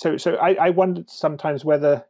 [0.01, 2.05] So so I, I wondered sometimes whether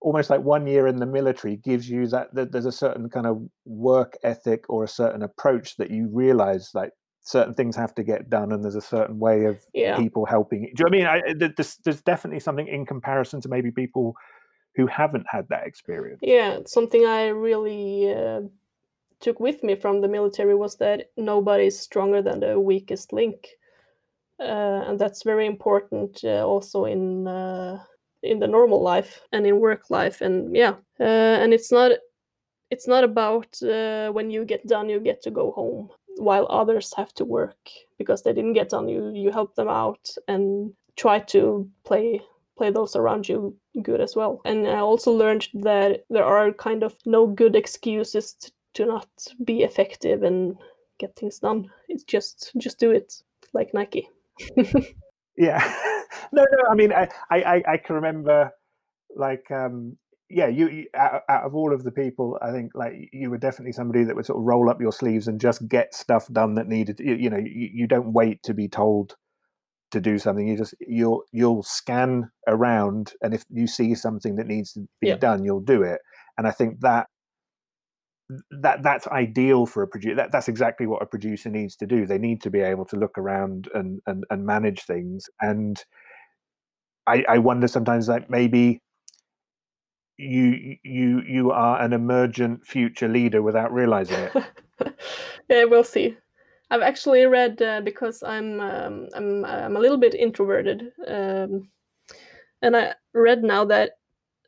[0.00, 3.26] almost like one year in the military gives you that, that there's a certain kind
[3.26, 6.92] of work ethic or a certain approach that you realize like
[7.22, 9.96] certain things have to get done and there's a certain way of Yeah.
[9.98, 10.60] people helping.
[10.62, 11.40] Do you know what I mean?
[11.40, 14.14] I, there's, there's definitely something in comparison to maybe people
[14.76, 16.20] who haven't had that experience.
[16.22, 18.42] Yeah, it's something I really uh,
[19.20, 23.48] took with me from the military was that nobody's stronger than the weakest link,
[24.40, 27.78] uh, and that's very important uh, also in uh,
[28.22, 30.20] in the normal life and in work life.
[30.20, 31.92] And yeah, uh, and it's not
[32.70, 36.92] it's not about uh, when you get done you get to go home while others
[36.96, 37.56] have to work
[37.98, 38.88] because they didn't get done.
[38.88, 42.20] You you help them out and try to play
[42.56, 44.40] play those around you good as well.
[44.44, 49.08] And I also learned that there are kind of no good excuses t- to not
[49.44, 50.56] be effective and
[50.98, 51.70] get things done.
[51.88, 54.08] It's just just do it like Nike.
[55.38, 55.58] Yeah.
[56.32, 56.70] no, no.
[56.70, 58.50] I mean, I, I, I- can remember,
[59.14, 59.98] like, um,
[60.30, 63.38] yeah, you, you out, out of all of the people, I think like you were
[63.38, 66.54] definitely somebody that would sort of roll up your sleeves and just get stuff done
[66.54, 66.98] that needed.
[67.00, 69.14] You, you know, you, you don't wait to be told
[69.92, 70.48] to do something.
[70.48, 75.08] You just you'll you'll scan around, and if you see something that needs to be
[75.08, 75.16] Yeah.
[75.16, 76.00] done, you'll do it.
[76.38, 77.06] And I think that
[78.50, 80.16] that that's ideal for a producer.
[80.16, 82.06] That, that's exactly what a producer needs to do.
[82.06, 85.28] They need to be able to look around and and, and manage things.
[85.40, 85.82] And
[87.06, 88.80] I, I wonder sometimes like maybe
[90.18, 94.44] you you you are an emergent future leader without realizing it.
[95.48, 96.16] yeah, we'll see.
[96.70, 101.68] I've actually read uh, because I'm um, I'm I'm a little bit introverted, um,
[102.60, 103.92] and I read now that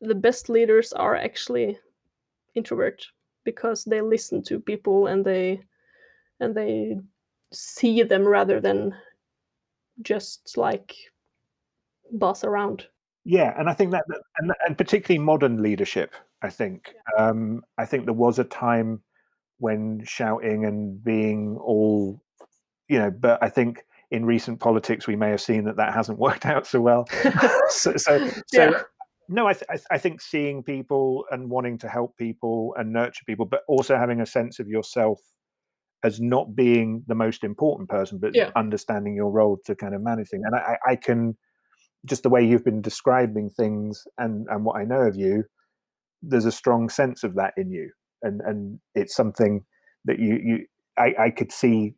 [0.01, 1.79] the best leaders are actually
[2.57, 3.07] introvert
[3.49, 5.59] because they listen to people and they
[6.39, 6.99] and they
[7.51, 8.95] see them rather than
[10.03, 10.95] just like
[12.13, 12.87] boss around.
[13.25, 14.05] Yeah, and I think that,
[14.37, 16.13] and, and particularly modern leadership.
[16.43, 19.01] I think um, I think there was a time
[19.61, 22.23] when shouting and being all,
[22.87, 26.19] you know, but I think in recent politics we may have seen that that hasn't
[26.27, 27.09] worked out so well.
[27.71, 28.83] so, so, so Yeah.
[29.29, 33.45] No, I, th- I, think seeing people and wanting to help people and nurture people,
[33.45, 35.21] but also having a sense of yourself
[36.03, 38.51] as not being the most important person, but Yeah.
[38.57, 40.45] understanding your role to kind of manage things.
[40.47, 41.37] And I, I can
[42.07, 45.45] just the way you've been describing things and and what I know of you,
[46.23, 47.91] there's a strong sense of that in you,
[48.23, 49.65] and and it's something
[50.05, 51.95] that you you I, I could see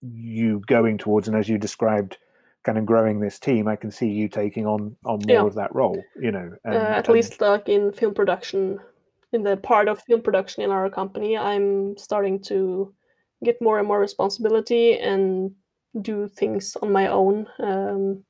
[0.00, 2.18] you going towards, and as you described,
[2.64, 5.44] kind of growing this team, I can see you taking on on more Yeah.
[5.46, 6.02] of that role.
[6.20, 8.78] You know, and, uh, at and- least like in film production
[9.32, 12.92] in the part of film production in our company i'm starting to
[13.42, 15.50] get more and more responsibility and
[16.02, 18.22] do things on my own um,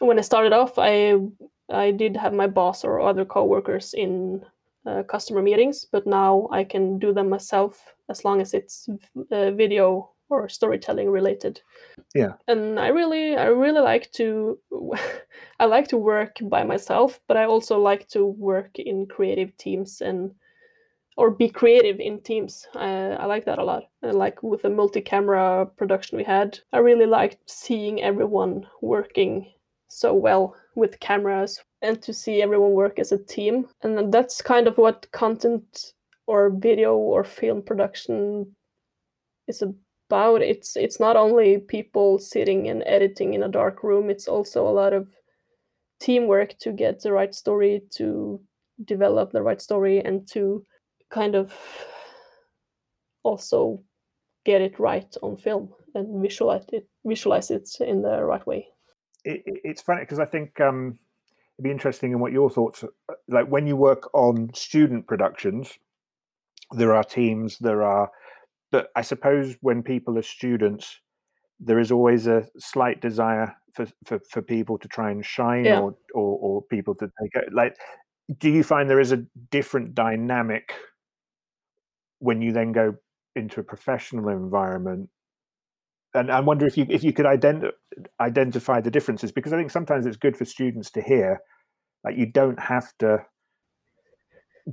[0.00, 1.14] when i started off i
[1.70, 4.44] i did have my boss or other coworkers in
[4.86, 8.88] uh, customer meetings but now i can do them myself as long as it's
[9.30, 11.60] uh, video or storytelling related
[12.14, 12.34] Yeah.
[12.48, 14.58] and i really i really like to
[15.58, 20.02] I like to work by myself, but I also like to work in creative teams
[20.02, 20.32] and
[21.16, 22.66] or be creative in teams.
[22.74, 23.84] Uh, I like that a lot.
[24.02, 29.50] And like with the multi-camera production we had, I really liked seeing everyone working
[29.88, 33.66] so well with cameras and to see everyone work as a team.
[33.82, 35.94] And that's kind of what content
[36.26, 38.54] or video or film production
[39.48, 39.62] is
[40.08, 40.42] about.
[40.42, 44.70] It's it's not only people sitting and editing in a dark room, it's also a
[44.70, 45.08] lot of
[46.00, 48.40] teamwork to get the right story, to
[48.84, 50.64] develop the right story and to
[51.10, 51.52] kind of
[53.22, 53.82] also
[54.44, 58.68] get it right on film and visualize it visualize it in the right way
[59.24, 60.98] it, it's funny because i think um,
[61.58, 62.84] it'd be interesting in what your thoughts
[63.28, 65.72] like when you work on student productions
[66.72, 68.10] there are teams there are
[68.76, 71.00] but i suppose when people are students
[71.58, 75.80] there is always a slight desire for, for, for people to try and shine yeah.
[75.80, 77.74] or, or, or people to take it like
[78.38, 80.74] do you find there is a different dynamic
[82.18, 82.94] when you then go
[83.34, 85.08] into a professional environment
[86.12, 87.72] and I wonder if you if you could ident-
[88.20, 91.40] identify the differences because I think sometimes it's good for students to hear
[92.04, 93.18] like you don't have to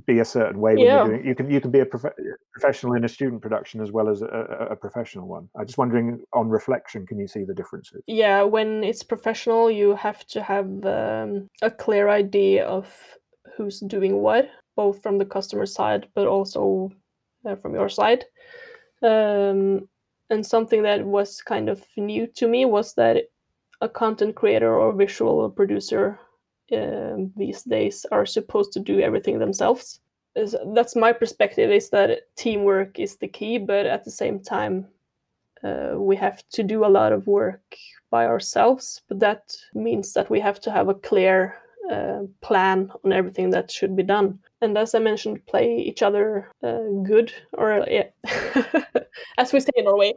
[0.06, 1.04] be a certain way when yeah.
[1.04, 2.14] you're doing you can you can be a prof-
[2.52, 5.48] professional in a student production as well as a, a, a, professional one.
[5.56, 8.02] I'm just wondering on reflection can you see the differences?
[8.06, 12.92] Yeah when it's professional you have to have um, a clear idea of
[13.56, 16.90] who's doing what both from the customer side but also
[17.46, 18.24] uh, from your side.
[19.02, 19.88] Um,
[20.30, 23.24] and something that was kind of new to me was that
[23.80, 26.18] a content creator or visual producer
[26.72, 30.00] um, these days are supposed to do everything themselves.
[30.34, 31.70] That's my perspective.
[31.70, 34.86] Is that teamwork is the key, but at the same time,
[35.62, 37.76] uh, we have to do a lot of work
[38.10, 39.02] by ourselves.
[39.08, 41.56] But that means that we have to have a clear
[41.90, 44.38] uh, plan on everything that should be done.
[44.60, 48.08] And as I mentioned, play each other uh, good, or yeah,
[49.38, 50.14] as we say in Norway.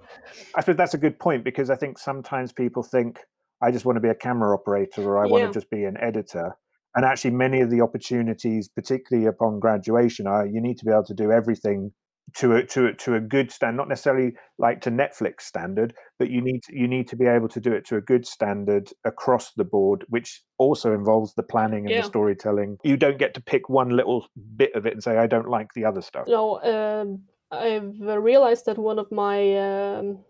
[0.55, 3.19] I suppose that's a good point because I think sometimes people think
[3.61, 5.31] I just want to be a camera operator or I yeah.
[5.31, 6.55] want to just be an editor.
[6.95, 11.03] And actually, many of the opportunities, particularly upon graduation, are you need to be able
[11.05, 11.91] to do everything
[12.35, 16.29] to a to a, to a good standard, not necessarily like to Netflix standard, but
[16.29, 18.89] you need to, you need to be able to do it to a good standard
[19.05, 22.01] across the board, which also involves the planning and yeah.
[22.01, 22.77] the storytelling.
[22.83, 25.69] You don't get to pick one little bit of it and say I don't like
[25.73, 26.25] the other stuff.
[26.27, 30.25] No, um, I've realized that one of my um,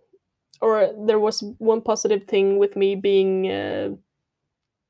[0.62, 3.90] or there was one positive thing with me being uh,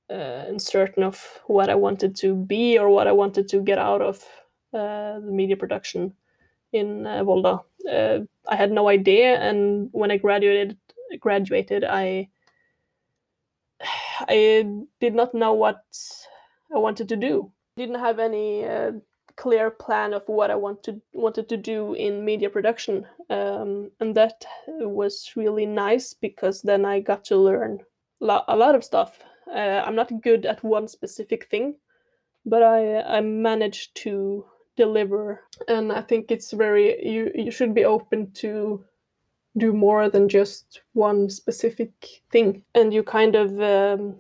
[0.10, 4.02] uh, uncertain of what I wanted to be or what I wanted to get out
[4.02, 4.24] of
[4.74, 6.14] uh, the media production
[6.74, 7.64] in uh, Volda.
[7.90, 10.78] Uh, I had no idea, and when I graduated,
[11.20, 12.30] graduated, I
[14.20, 14.66] I
[15.00, 15.84] did not know what
[16.74, 17.52] I wanted to do.
[17.76, 18.92] Didn't have any uh,
[19.38, 24.46] clear plan of what I wanted wanted to do in media production, um, and that
[24.68, 27.80] was really nice because then I got to learn
[28.20, 29.20] lo- a lot of stuff.
[29.48, 31.76] Uh, I'm not good at one specific thing,
[32.46, 37.86] but I I managed to deliver, and I think it's very you you should be
[37.86, 38.84] open to
[39.58, 41.92] do more than just one specific
[42.32, 44.16] thing, and you kind of um,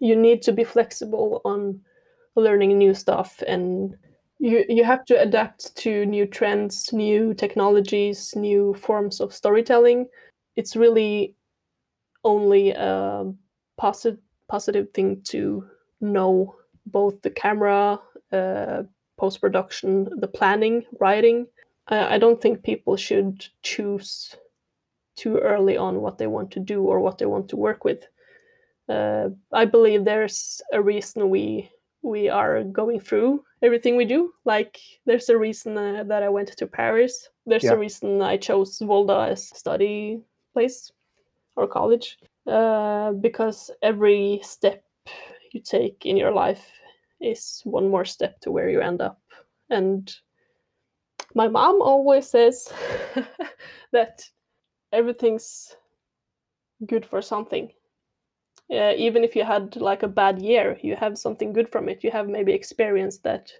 [0.00, 1.80] you need to be flexible on
[2.34, 3.96] learning new stuff and
[4.38, 10.06] you you have to adapt to new trends new technologies new forms of storytelling.
[10.56, 11.34] It's really
[12.24, 13.32] only a
[13.78, 15.66] positive positive thing to
[16.00, 16.54] know
[16.86, 18.00] both the camera
[18.32, 18.82] uh,
[19.16, 21.46] post production the planning writing.
[21.88, 24.34] Uh, i don't think people should choose
[25.16, 28.04] too early on what they want to do or what they want to work with.
[28.88, 31.70] Uh, i believe there's a reason we
[32.02, 34.32] we are going through everything we do.
[34.44, 37.28] Like, there's a reason uh, that I went to Paris.
[37.46, 37.72] There's yeah.
[37.72, 40.20] a reason I chose Volda as study
[40.52, 40.92] place
[41.56, 42.18] or college.
[42.46, 44.84] Uh, because every step
[45.52, 46.70] you take in your life
[47.20, 49.20] is one more step to where you end up.
[49.70, 50.14] And
[51.34, 52.72] my mom always says
[53.92, 54.22] that
[54.92, 55.74] everything's
[56.86, 57.70] good for something
[58.70, 62.02] uh, even if you had like a bad year you have something good from it.
[62.02, 63.52] You have maybe experienced that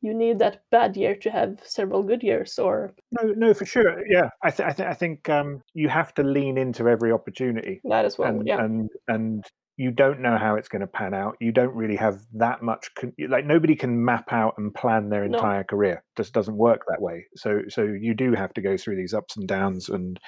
[0.00, 4.04] you need that bad year to have several good years or no no for sure.
[4.08, 7.80] Yeah i, th- I, th- I think um, you have to lean into every opportunity.
[7.84, 8.62] That as well and, yeah.
[8.62, 9.44] and and
[9.76, 11.36] you don't know how it's going to pan out.
[11.40, 15.24] You don't really have that much con- like nobody can map out and plan their
[15.24, 15.64] entire no.
[15.64, 16.04] career.
[16.16, 17.26] Just doesn't work that way.
[17.36, 20.20] So so you do have to go through these ups and downs and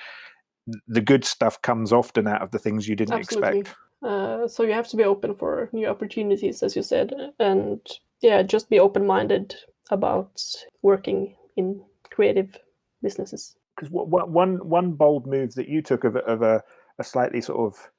[0.87, 3.61] the good stuff comes often out of the things you didn't Absolutely.
[3.61, 3.79] expect.
[4.03, 7.81] Uh, so you have to be open for new opportunities, as you said, and
[8.21, 9.55] yeah, just be open-minded
[9.91, 10.43] about
[10.83, 12.59] working in creative
[13.03, 13.57] businesses.
[13.77, 16.63] Because one one bold move that you took of of a,
[16.99, 17.91] a slightly sort of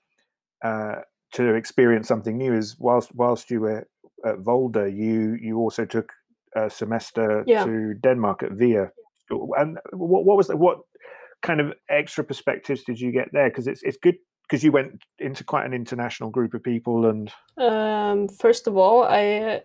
[0.64, 1.02] uh,
[1.34, 3.88] to experience something new is whilst whilst you were
[4.26, 6.12] at Volda, you you also took
[6.56, 7.64] a semester Yeah.
[7.66, 8.92] to Denmark at VIA.
[9.30, 10.80] And what what was the, what
[11.42, 13.50] kind of extra perspectives did you get there?
[13.50, 17.32] Because it's it's good because you went into quite an international group of people and
[17.58, 19.60] Um, first of all, I uh,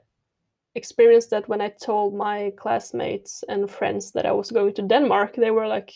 [0.75, 5.37] experienced that when I told my classmates and friends that I was going to Denmark,
[5.37, 5.93] they were like,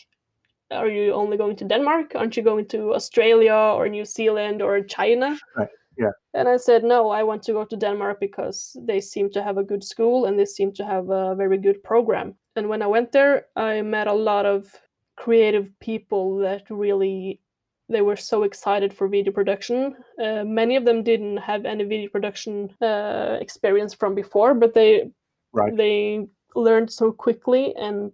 [0.71, 2.15] Are you only going to Denmark?
[2.15, 5.37] Aren't you going to Australia or New Zealand or China?
[5.55, 6.11] Right, yeah.
[6.33, 9.57] And I said, No, I want to go to Denmark because they seem to have
[9.57, 12.35] a good school and they seem to have a very good program.
[12.55, 14.86] And when I went there, I met a lot of
[15.17, 17.41] creative people that really
[17.89, 19.95] they were so excited for video production.
[20.21, 25.09] Uh, many of them didn't have any video production uh, experience from before, but they
[25.53, 25.75] right.
[25.75, 28.11] they learned so quickly and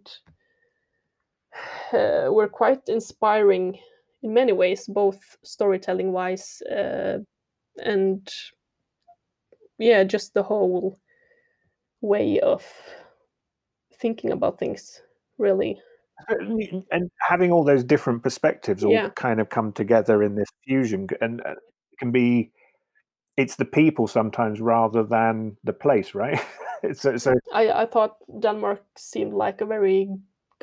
[1.92, 3.78] uh, were quite inspiring
[4.22, 7.18] in many ways, both storytelling wise uh,
[7.84, 8.30] and
[9.80, 11.00] yeah, just the whole
[12.02, 12.64] way of
[14.00, 15.02] thinking about things.
[15.40, 15.82] Really,
[16.30, 19.10] and having all those different perspectives all Yeah.
[19.16, 22.52] kind of come together in this fusion and uh, it can be
[23.38, 26.40] it's the people sometimes rather than the place right
[26.94, 30.10] so so I, I thought Denmark seemed like a very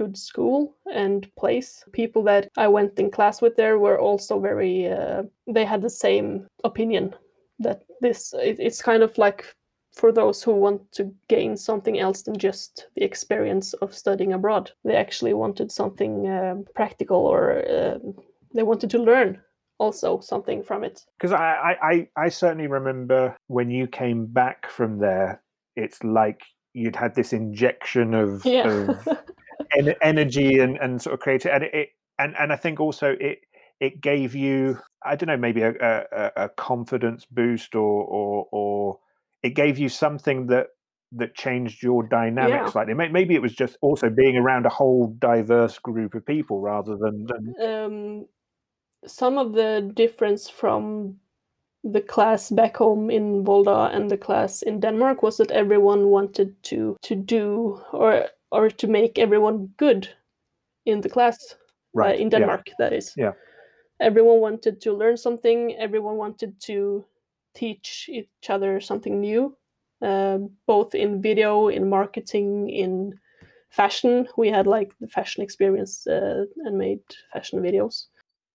[0.01, 1.85] good school and place.
[1.93, 5.91] People that I went in class with there were also very, uh, they had the
[5.91, 7.15] same opinion
[7.59, 9.55] that this, it, it's kind of like
[9.93, 14.71] for those who want to gain something else than just the experience of studying abroad.
[14.85, 18.15] They actually wanted something um practical or um
[18.55, 19.41] they wanted to learn
[19.79, 21.05] also something from it.
[21.19, 25.41] because I, I i certainly remember when you came back from there
[25.75, 26.43] it's like
[26.75, 28.69] you'd had this injection of, Yeah.
[28.69, 29.09] of
[29.79, 31.89] en- energy and, and sort of creative and it
[32.19, 33.39] and and i think also it
[33.81, 38.47] it gave you i don't know maybe a, a, a- a confidence boost or or
[38.53, 38.99] or
[39.43, 40.67] it gave you something that
[41.13, 42.67] that changed your dynamic Yeah.
[42.71, 46.97] slightly maybe it was just also being around a whole diverse group of people rather
[46.97, 48.27] than, than um,
[49.07, 51.17] some of the difference from
[51.83, 56.63] the class back home in Volda and the class in Denmark was that everyone wanted
[56.65, 60.09] to to do or or to make everyone good
[60.85, 61.57] in the class uh,
[61.95, 62.39] right in yeah.
[62.39, 63.33] Denmark that is Yeah.
[63.99, 67.05] everyone wanted to learn something everyone wanted to
[67.55, 69.57] teach each other something new
[70.03, 73.19] um, both in video in marketing in
[73.71, 74.27] fashion.
[74.37, 77.01] We had like the fashion experience uh, and made
[77.33, 78.07] fashion videos.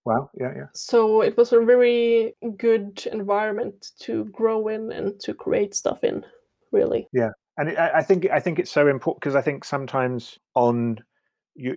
[0.04, 0.30] Wow.
[0.38, 0.66] Yeah yeah.
[0.74, 6.24] So it was a very good environment to grow in and to create stuff in
[6.72, 7.08] really.
[7.12, 10.98] Yeah, and it, I think I think it's so important because I think sometimes on
[11.54, 11.76] your,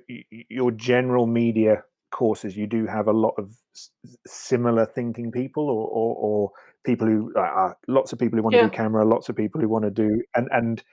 [0.50, 3.54] your general media courses you do have a lot of
[4.26, 6.52] similar thinking people or or, or
[6.86, 8.66] people who uh, uh, lots of people who want to Yeah.
[8.66, 10.84] do camera lots of people who want to do and and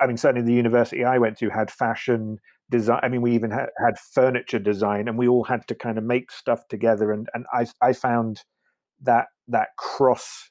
[0.00, 2.38] I mean certainly the university I went to had fashion
[2.70, 5.98] design I mean we even had, had furniture design and we all had to kind
[5.98, 8.42] of make stuff together and and I I found
[9.02, 10.50] that that cross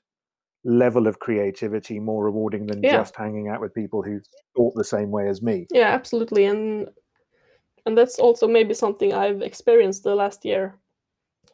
[0.65, 2.91] level of creativity more rewarding than Yeah.
[2.97, 4.19] just hanging out with people who
[4.55, 5.67] thought the same way as me.
[5.71, 6.89] yeah absolutely and
[7.85, 10.75] and that's also maybe something i've experienced the last year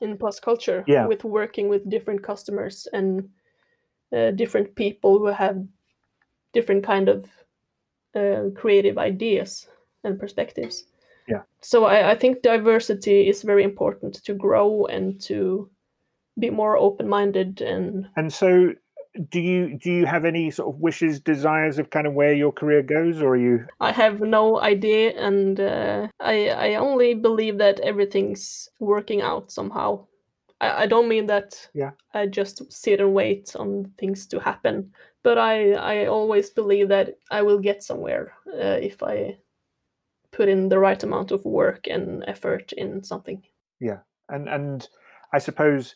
[0.01, 1.07] in plus culture Yeah.
[1.07, 3.29] with working with different customers and
[4.15, 5.57] uh, different people who have
[6.53, 7.25] different kind of
[8.15, 9.67] uh, creative ideas
[10.03, 10.85] and perspectives
[11.27, 11.43] Yeah.
[11.61, 15.69] so I, I think diversity is very important to grow and to
[16.39, 18.73] be more open-minded and And so
[19.29, 22.51] do you do you have any sort of wishes, desires of kind of where your
[22.51, 27.57] career goes, or are you I have no idea, and uh, I I only believe
[27.57, 30.05] that everything's working out somehow.
[30.61, 31.91] I, I don't mean that Yeah.
[32.13, 34.91] I just sit and wait on things to happen,
[35.23, 39.37] but I I always believe that I will get somewhere uh, if I
[40.31, 43.41] put in the right amount of work and effort in something.
[43.79, 43.99] Yeah
[44.29, 44.87] and and
[45.33, 45.95] I suppose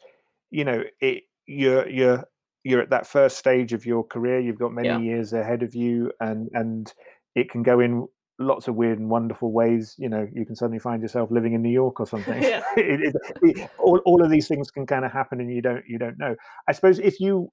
[0.51, 2.23] you know it you're you're
[2.63, 4.97] you're at that first stage of your career you've got many Yeah.
[4.99, 6.93] years ahead of you and and
[7.35, 8.07] it can go in
[8.41, 11.61] lots of weird and wonderful ways you know you can suddenly find yourself living in
[11.61, 12.61] new york or something Yeah.
[12.77, 15.83] it, it, it- all, all of these things can kind of happen and you don't
[15.87, 16.35] you don't know
[16.67, 17.49] i suppose if you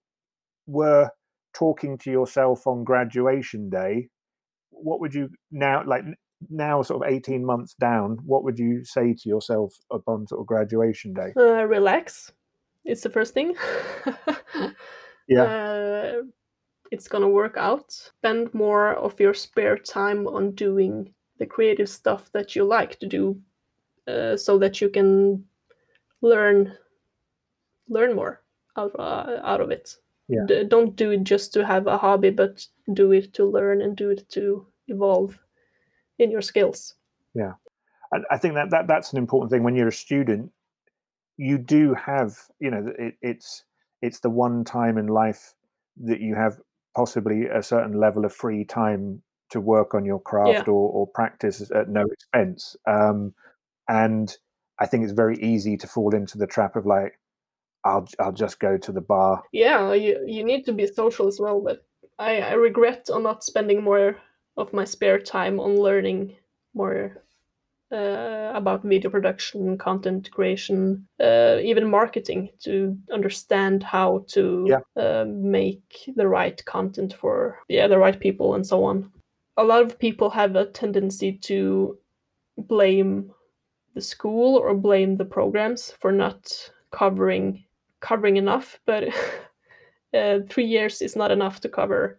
[0.67, 1.11] were
[1.55, 4.09] talking to yourself on graduation day
[4.71, 6.03] what would you now like
[6.51, 10.47] now sort of 18 months down what would you say to yourself upon sort of
[10.47, 12.31] graduation day Uh, relax.
[12.87, 13.55] It's the first thing.
[15.29, 15.43] Yeah.
[15.43, 16.23] Uh,
[16.93, 17.91] it's gonna work out.
[17.91, 23.07] Spend more of your spare time on doing the creative stuff that you like to
[23.07, 23.37] do,
[24.07, 25.45] uh, so that you can
[26.23, 26.73] learn
[27.89, 28.41] learn more.
[28.77, 29.97] out, uh, out of it.
[30.29, 30.45] Yeah.
[30.47, 33.97] D- don't do it just to have a hobby, but do it to learn and
[33.97, 35.37] do it to evolve
[36.19, 36.95] in your skills.
[37.35, 37.55] Yeah,
[38.13, 39.65] I, I think that, that that's an important thing.
[39.65, 40.53] When you're a student,
[41.37, 43.65] you do have, you know, it, it's
[44.03, 45.55] it's the one time in life
[46.05, 46.61] that you have
[46.95, 50.73] possibly a certain level of free time to work on your craft Yeah.
[50.75, 52.77] or, or practice at no expense.
[52.87, 53.35] Um,
[53.89, 54.37] and
[54.79, 57.19] I think it's very easy to fall into the trap of like,
[57.85, 59.43] I'll I'll just go to the bar.
[59.53, 61.85] Yeah, you you need to be social as well, but
[62.19, 64.17] I, I regret on not spending more
[64.57, 66.37] of my spare time on learning
[66.75, 67.23] more
[67.93, 74.81] uh, about video production, content creation, uh, even marketing to understand how to Yeah.
[75.03, 79.11] uh, make the right content for yeah the right people and so on.
[79.57, 81.99] A lot of people have a tendency to
[82.59, 83.31] blame
[83.95, 87.65] the school or blame the programs for not covering
[88.01, 89.05] covering enough, but
[90.15, 92.19] uh, three years is not enough to cover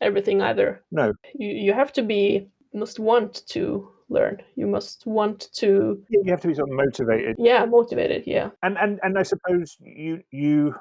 [0.00, 0.82] everything either.
[0.90, 4.42] No, You you have to be must want to learn.
[4.56, 8.24] You must want to you have to be sort of motivated yeah motivated.
[8.26, 10.74] Yeah and and and I suppose you you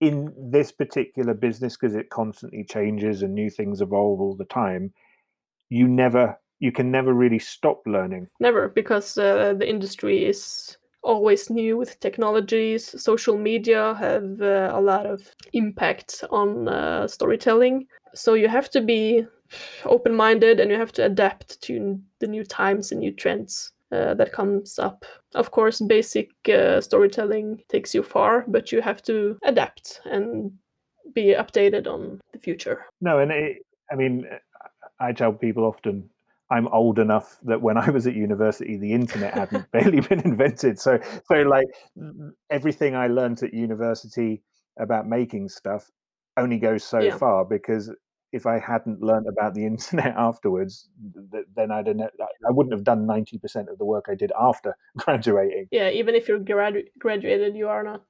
[0.00, 4.92] in this particular business because it constantly changes and new things evolve all the time.
[5.68, 8.28] You never you can never really stop learning.
[8.38, 13.00] never because uh, the industry is always new with technologies.
[13.02, 15.22] Social media have uh, a lot of
[15.52, 17.86] impact on uh, storytelling.
[18.14, 19.26] So you have to be
[19.84, 24.14] open minded and you have to adapt to the new times and new trends uh,
[24.14, 25.04] that comes up.
[25.34, 30.52] Of course, basic uh, storytelling takes you far, but you have to adapt and
[31.14, 32.84] be updated on the future.
[33.00, 33.58] No, and it,
[33.90, 34.26] I mean,
[35.00, 36.08] I tell people often
[36.50, 40.78] I'm old enough that when I was at university, the internet hadn't barely been invented.
[40.78, 41.66] So, so like
[42.50, 44.42] everything I learned at university
[44.78, 45.90] about making stuff
[46.36, 47.16] only goes so Yeah.
[47.18, 47.90] far because
[48.32, 50.88] if I hadn't learned about the internet afterwards,
[51.32, 54.76] th- then I'd I wouldn't have done ninety percent of the work I did after
[54.98, 55.66] graduating.
[55.70, 58.02] yeah even if you're gradu- graduated you are not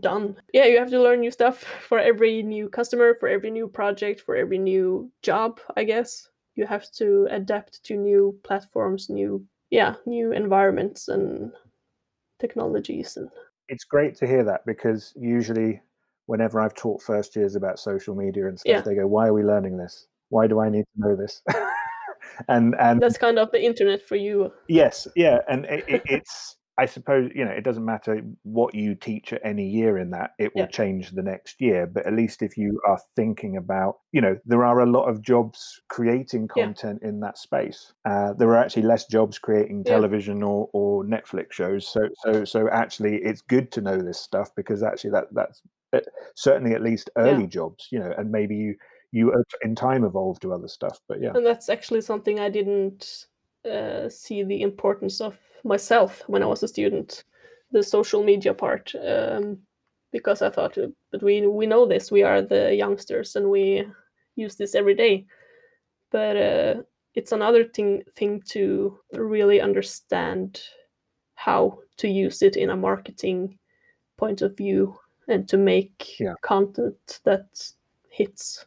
[0.00, 3.68] done yeah you have to learn new stuff for every new customer for every new
[3.68, 9.44] project for every new job i guess you have to adapt to new platforms new
[9.70, 11.52] yeah new environments and
[12.38, 13.30] technologies and
[13.68, 15.80] It's great to hear that because usually,
[16.26, 18.80] whenever I've taught first years about social media and stuff, Yeah.
[18.82, 20.08] they go, "Why are we learning this?
[20.28, 21.42] Why do I need to know this?"
[22.48, 26.56] and and that's kind of the internet for you Yes, yeah, and it, it, it's
[26.76, 30.32] I suppose you know it doesn't matter what you teach at any year in that
[30.38, 30.66] it will Yeah.
[30.66, 31.86] change the next year.
[31.86, 35.22] But at least if you are thinking about, you know, there are a lot of
[35.22, 36.64] jobs creating Yeah.
[36.64, 37.92] content in that space.
[38.04, 39.92] Uh, there are actually less jobs creating Yeah.
[39.92, 41.86] television or, or Netflix shows.
[41.86, 45.62] So so so actually, it's good to know this stuff because actually that that's
[45.92, 46.00] uh,
[46.34, 48.74] certainly at least early jobs, you know, and maybe you
[49.12, 50.98] you in time evolve to other stuff.
[51.08, 53.26] But yeah, and that's actually something i didn't
[53.64, 57.24] uh, see the importance of myself when i was a student
[57.72, 59.58] the social media part um,
[60.12, 63.84] because i thought uh, but we we know this we are the youngsters and we
[64.36, 65.24] use this every day
[66.10, 66.74] but uh,
[67.14, 70.60] it's another thing thing to really understand
[71.34, 73.58] how to use it in a marketing
[74.16, 74.96] point of view
[75.28, 76.34] and to make Yeah.
[76.42, 77.72] content that
[78.08, 78.66] hits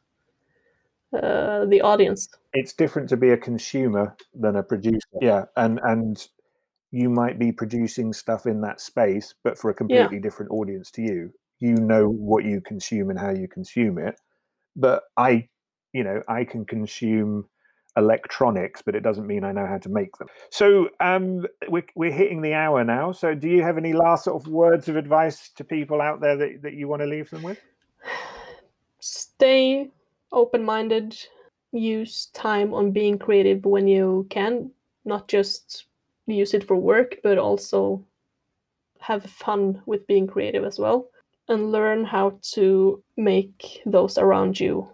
[1.14, 5.18] uh, the audience it's different to be a consumer than a producer.
[5.22, 6.28] Yeah, and and
[6.92, 11.02] you might be producing stuff in that space, but for a completely different audience to
[11.02, 11.34] you.
[11.60, 14.20] You know what you consume and how you consume it.
[14.76, 15.50] But I,
[15.92, 17.46] you know, I can consume
[17.98, 20.28] electronics, but it doesn't mean I know how to make them.
[20.52, 23.12] So um, we're, we're hitting the hour now.
[23.12, 26.38] So do you have any last sort of words of advice to people out there
[26.38, 27.60] that, that you want to leave them with?
[29.00, 29.90] stay
[30.32, 31.18] open minded,
[31.72, 34.72] use time on being creative when you can,
[35.06, 35.87] not just
[36.36, 38.04] use it for work, but also
[39.00, 41.10] have fun with being creative as well,
[41.48, 44.88] and learn how to make those around you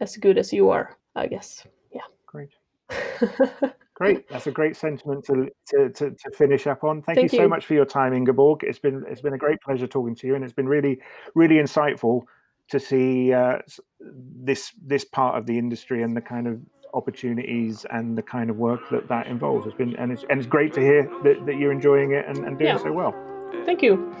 [0.00, 1.66] as good as you are, I guess.
[1.92, 2.02] Yeah.
[2.26, 2.50] Great.
[3.94, 4.28] Great.
[4.28, 7.02] That's a great sentiment to, to, to, to finish up on.
[7.02, 7.48] Thank, Thank you so you.
[7.48, 8.64] much for your time, Ingeborg.
[8.64, 10.98] It's been it's been a great pleasure talking to you, and it's been really
[11.34, 12.22] really insightful
[12.70, 13.58] to see uh,
[14.00, 16.58] this this part of the industry and the kind of
[16.94, 19.66] opportunities and the kind of work that that involves.
[19.66, 22.38] It's been and it's and it's great to hear that, that you're enjoying it and,
[22.38, 22.78] and doing Yeah.
[22.78, 23.14] so well.
[23.64, 24.14] Thank you.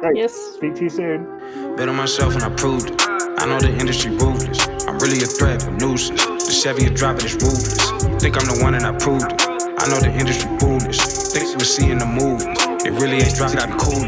[0.00, 0.16] Great.
[0.16, 0.34] Yes.
[0.56, 1.76] Speak to you soon.
[1.76, 2.96] Bet on myself and I proved it.
[3.38, 4.66] I know the industry ruthless.
[4.86, 6.24] I'm really a threat, a nuisance.
[6.46, 7.90] The Chevy is dropping, is ruthless.
[8.22, 9.40] Think I'm the one and I proved it.
[9.80, 10.98] I know the industry foolish.
[11.32, 12.44] Think we're seeing the movies.
[12.84, 14.04] It really ain't dropping, gotta be cool.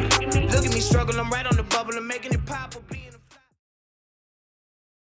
[0.53, 1.97] Look at me struggle, I'm right on the bubble.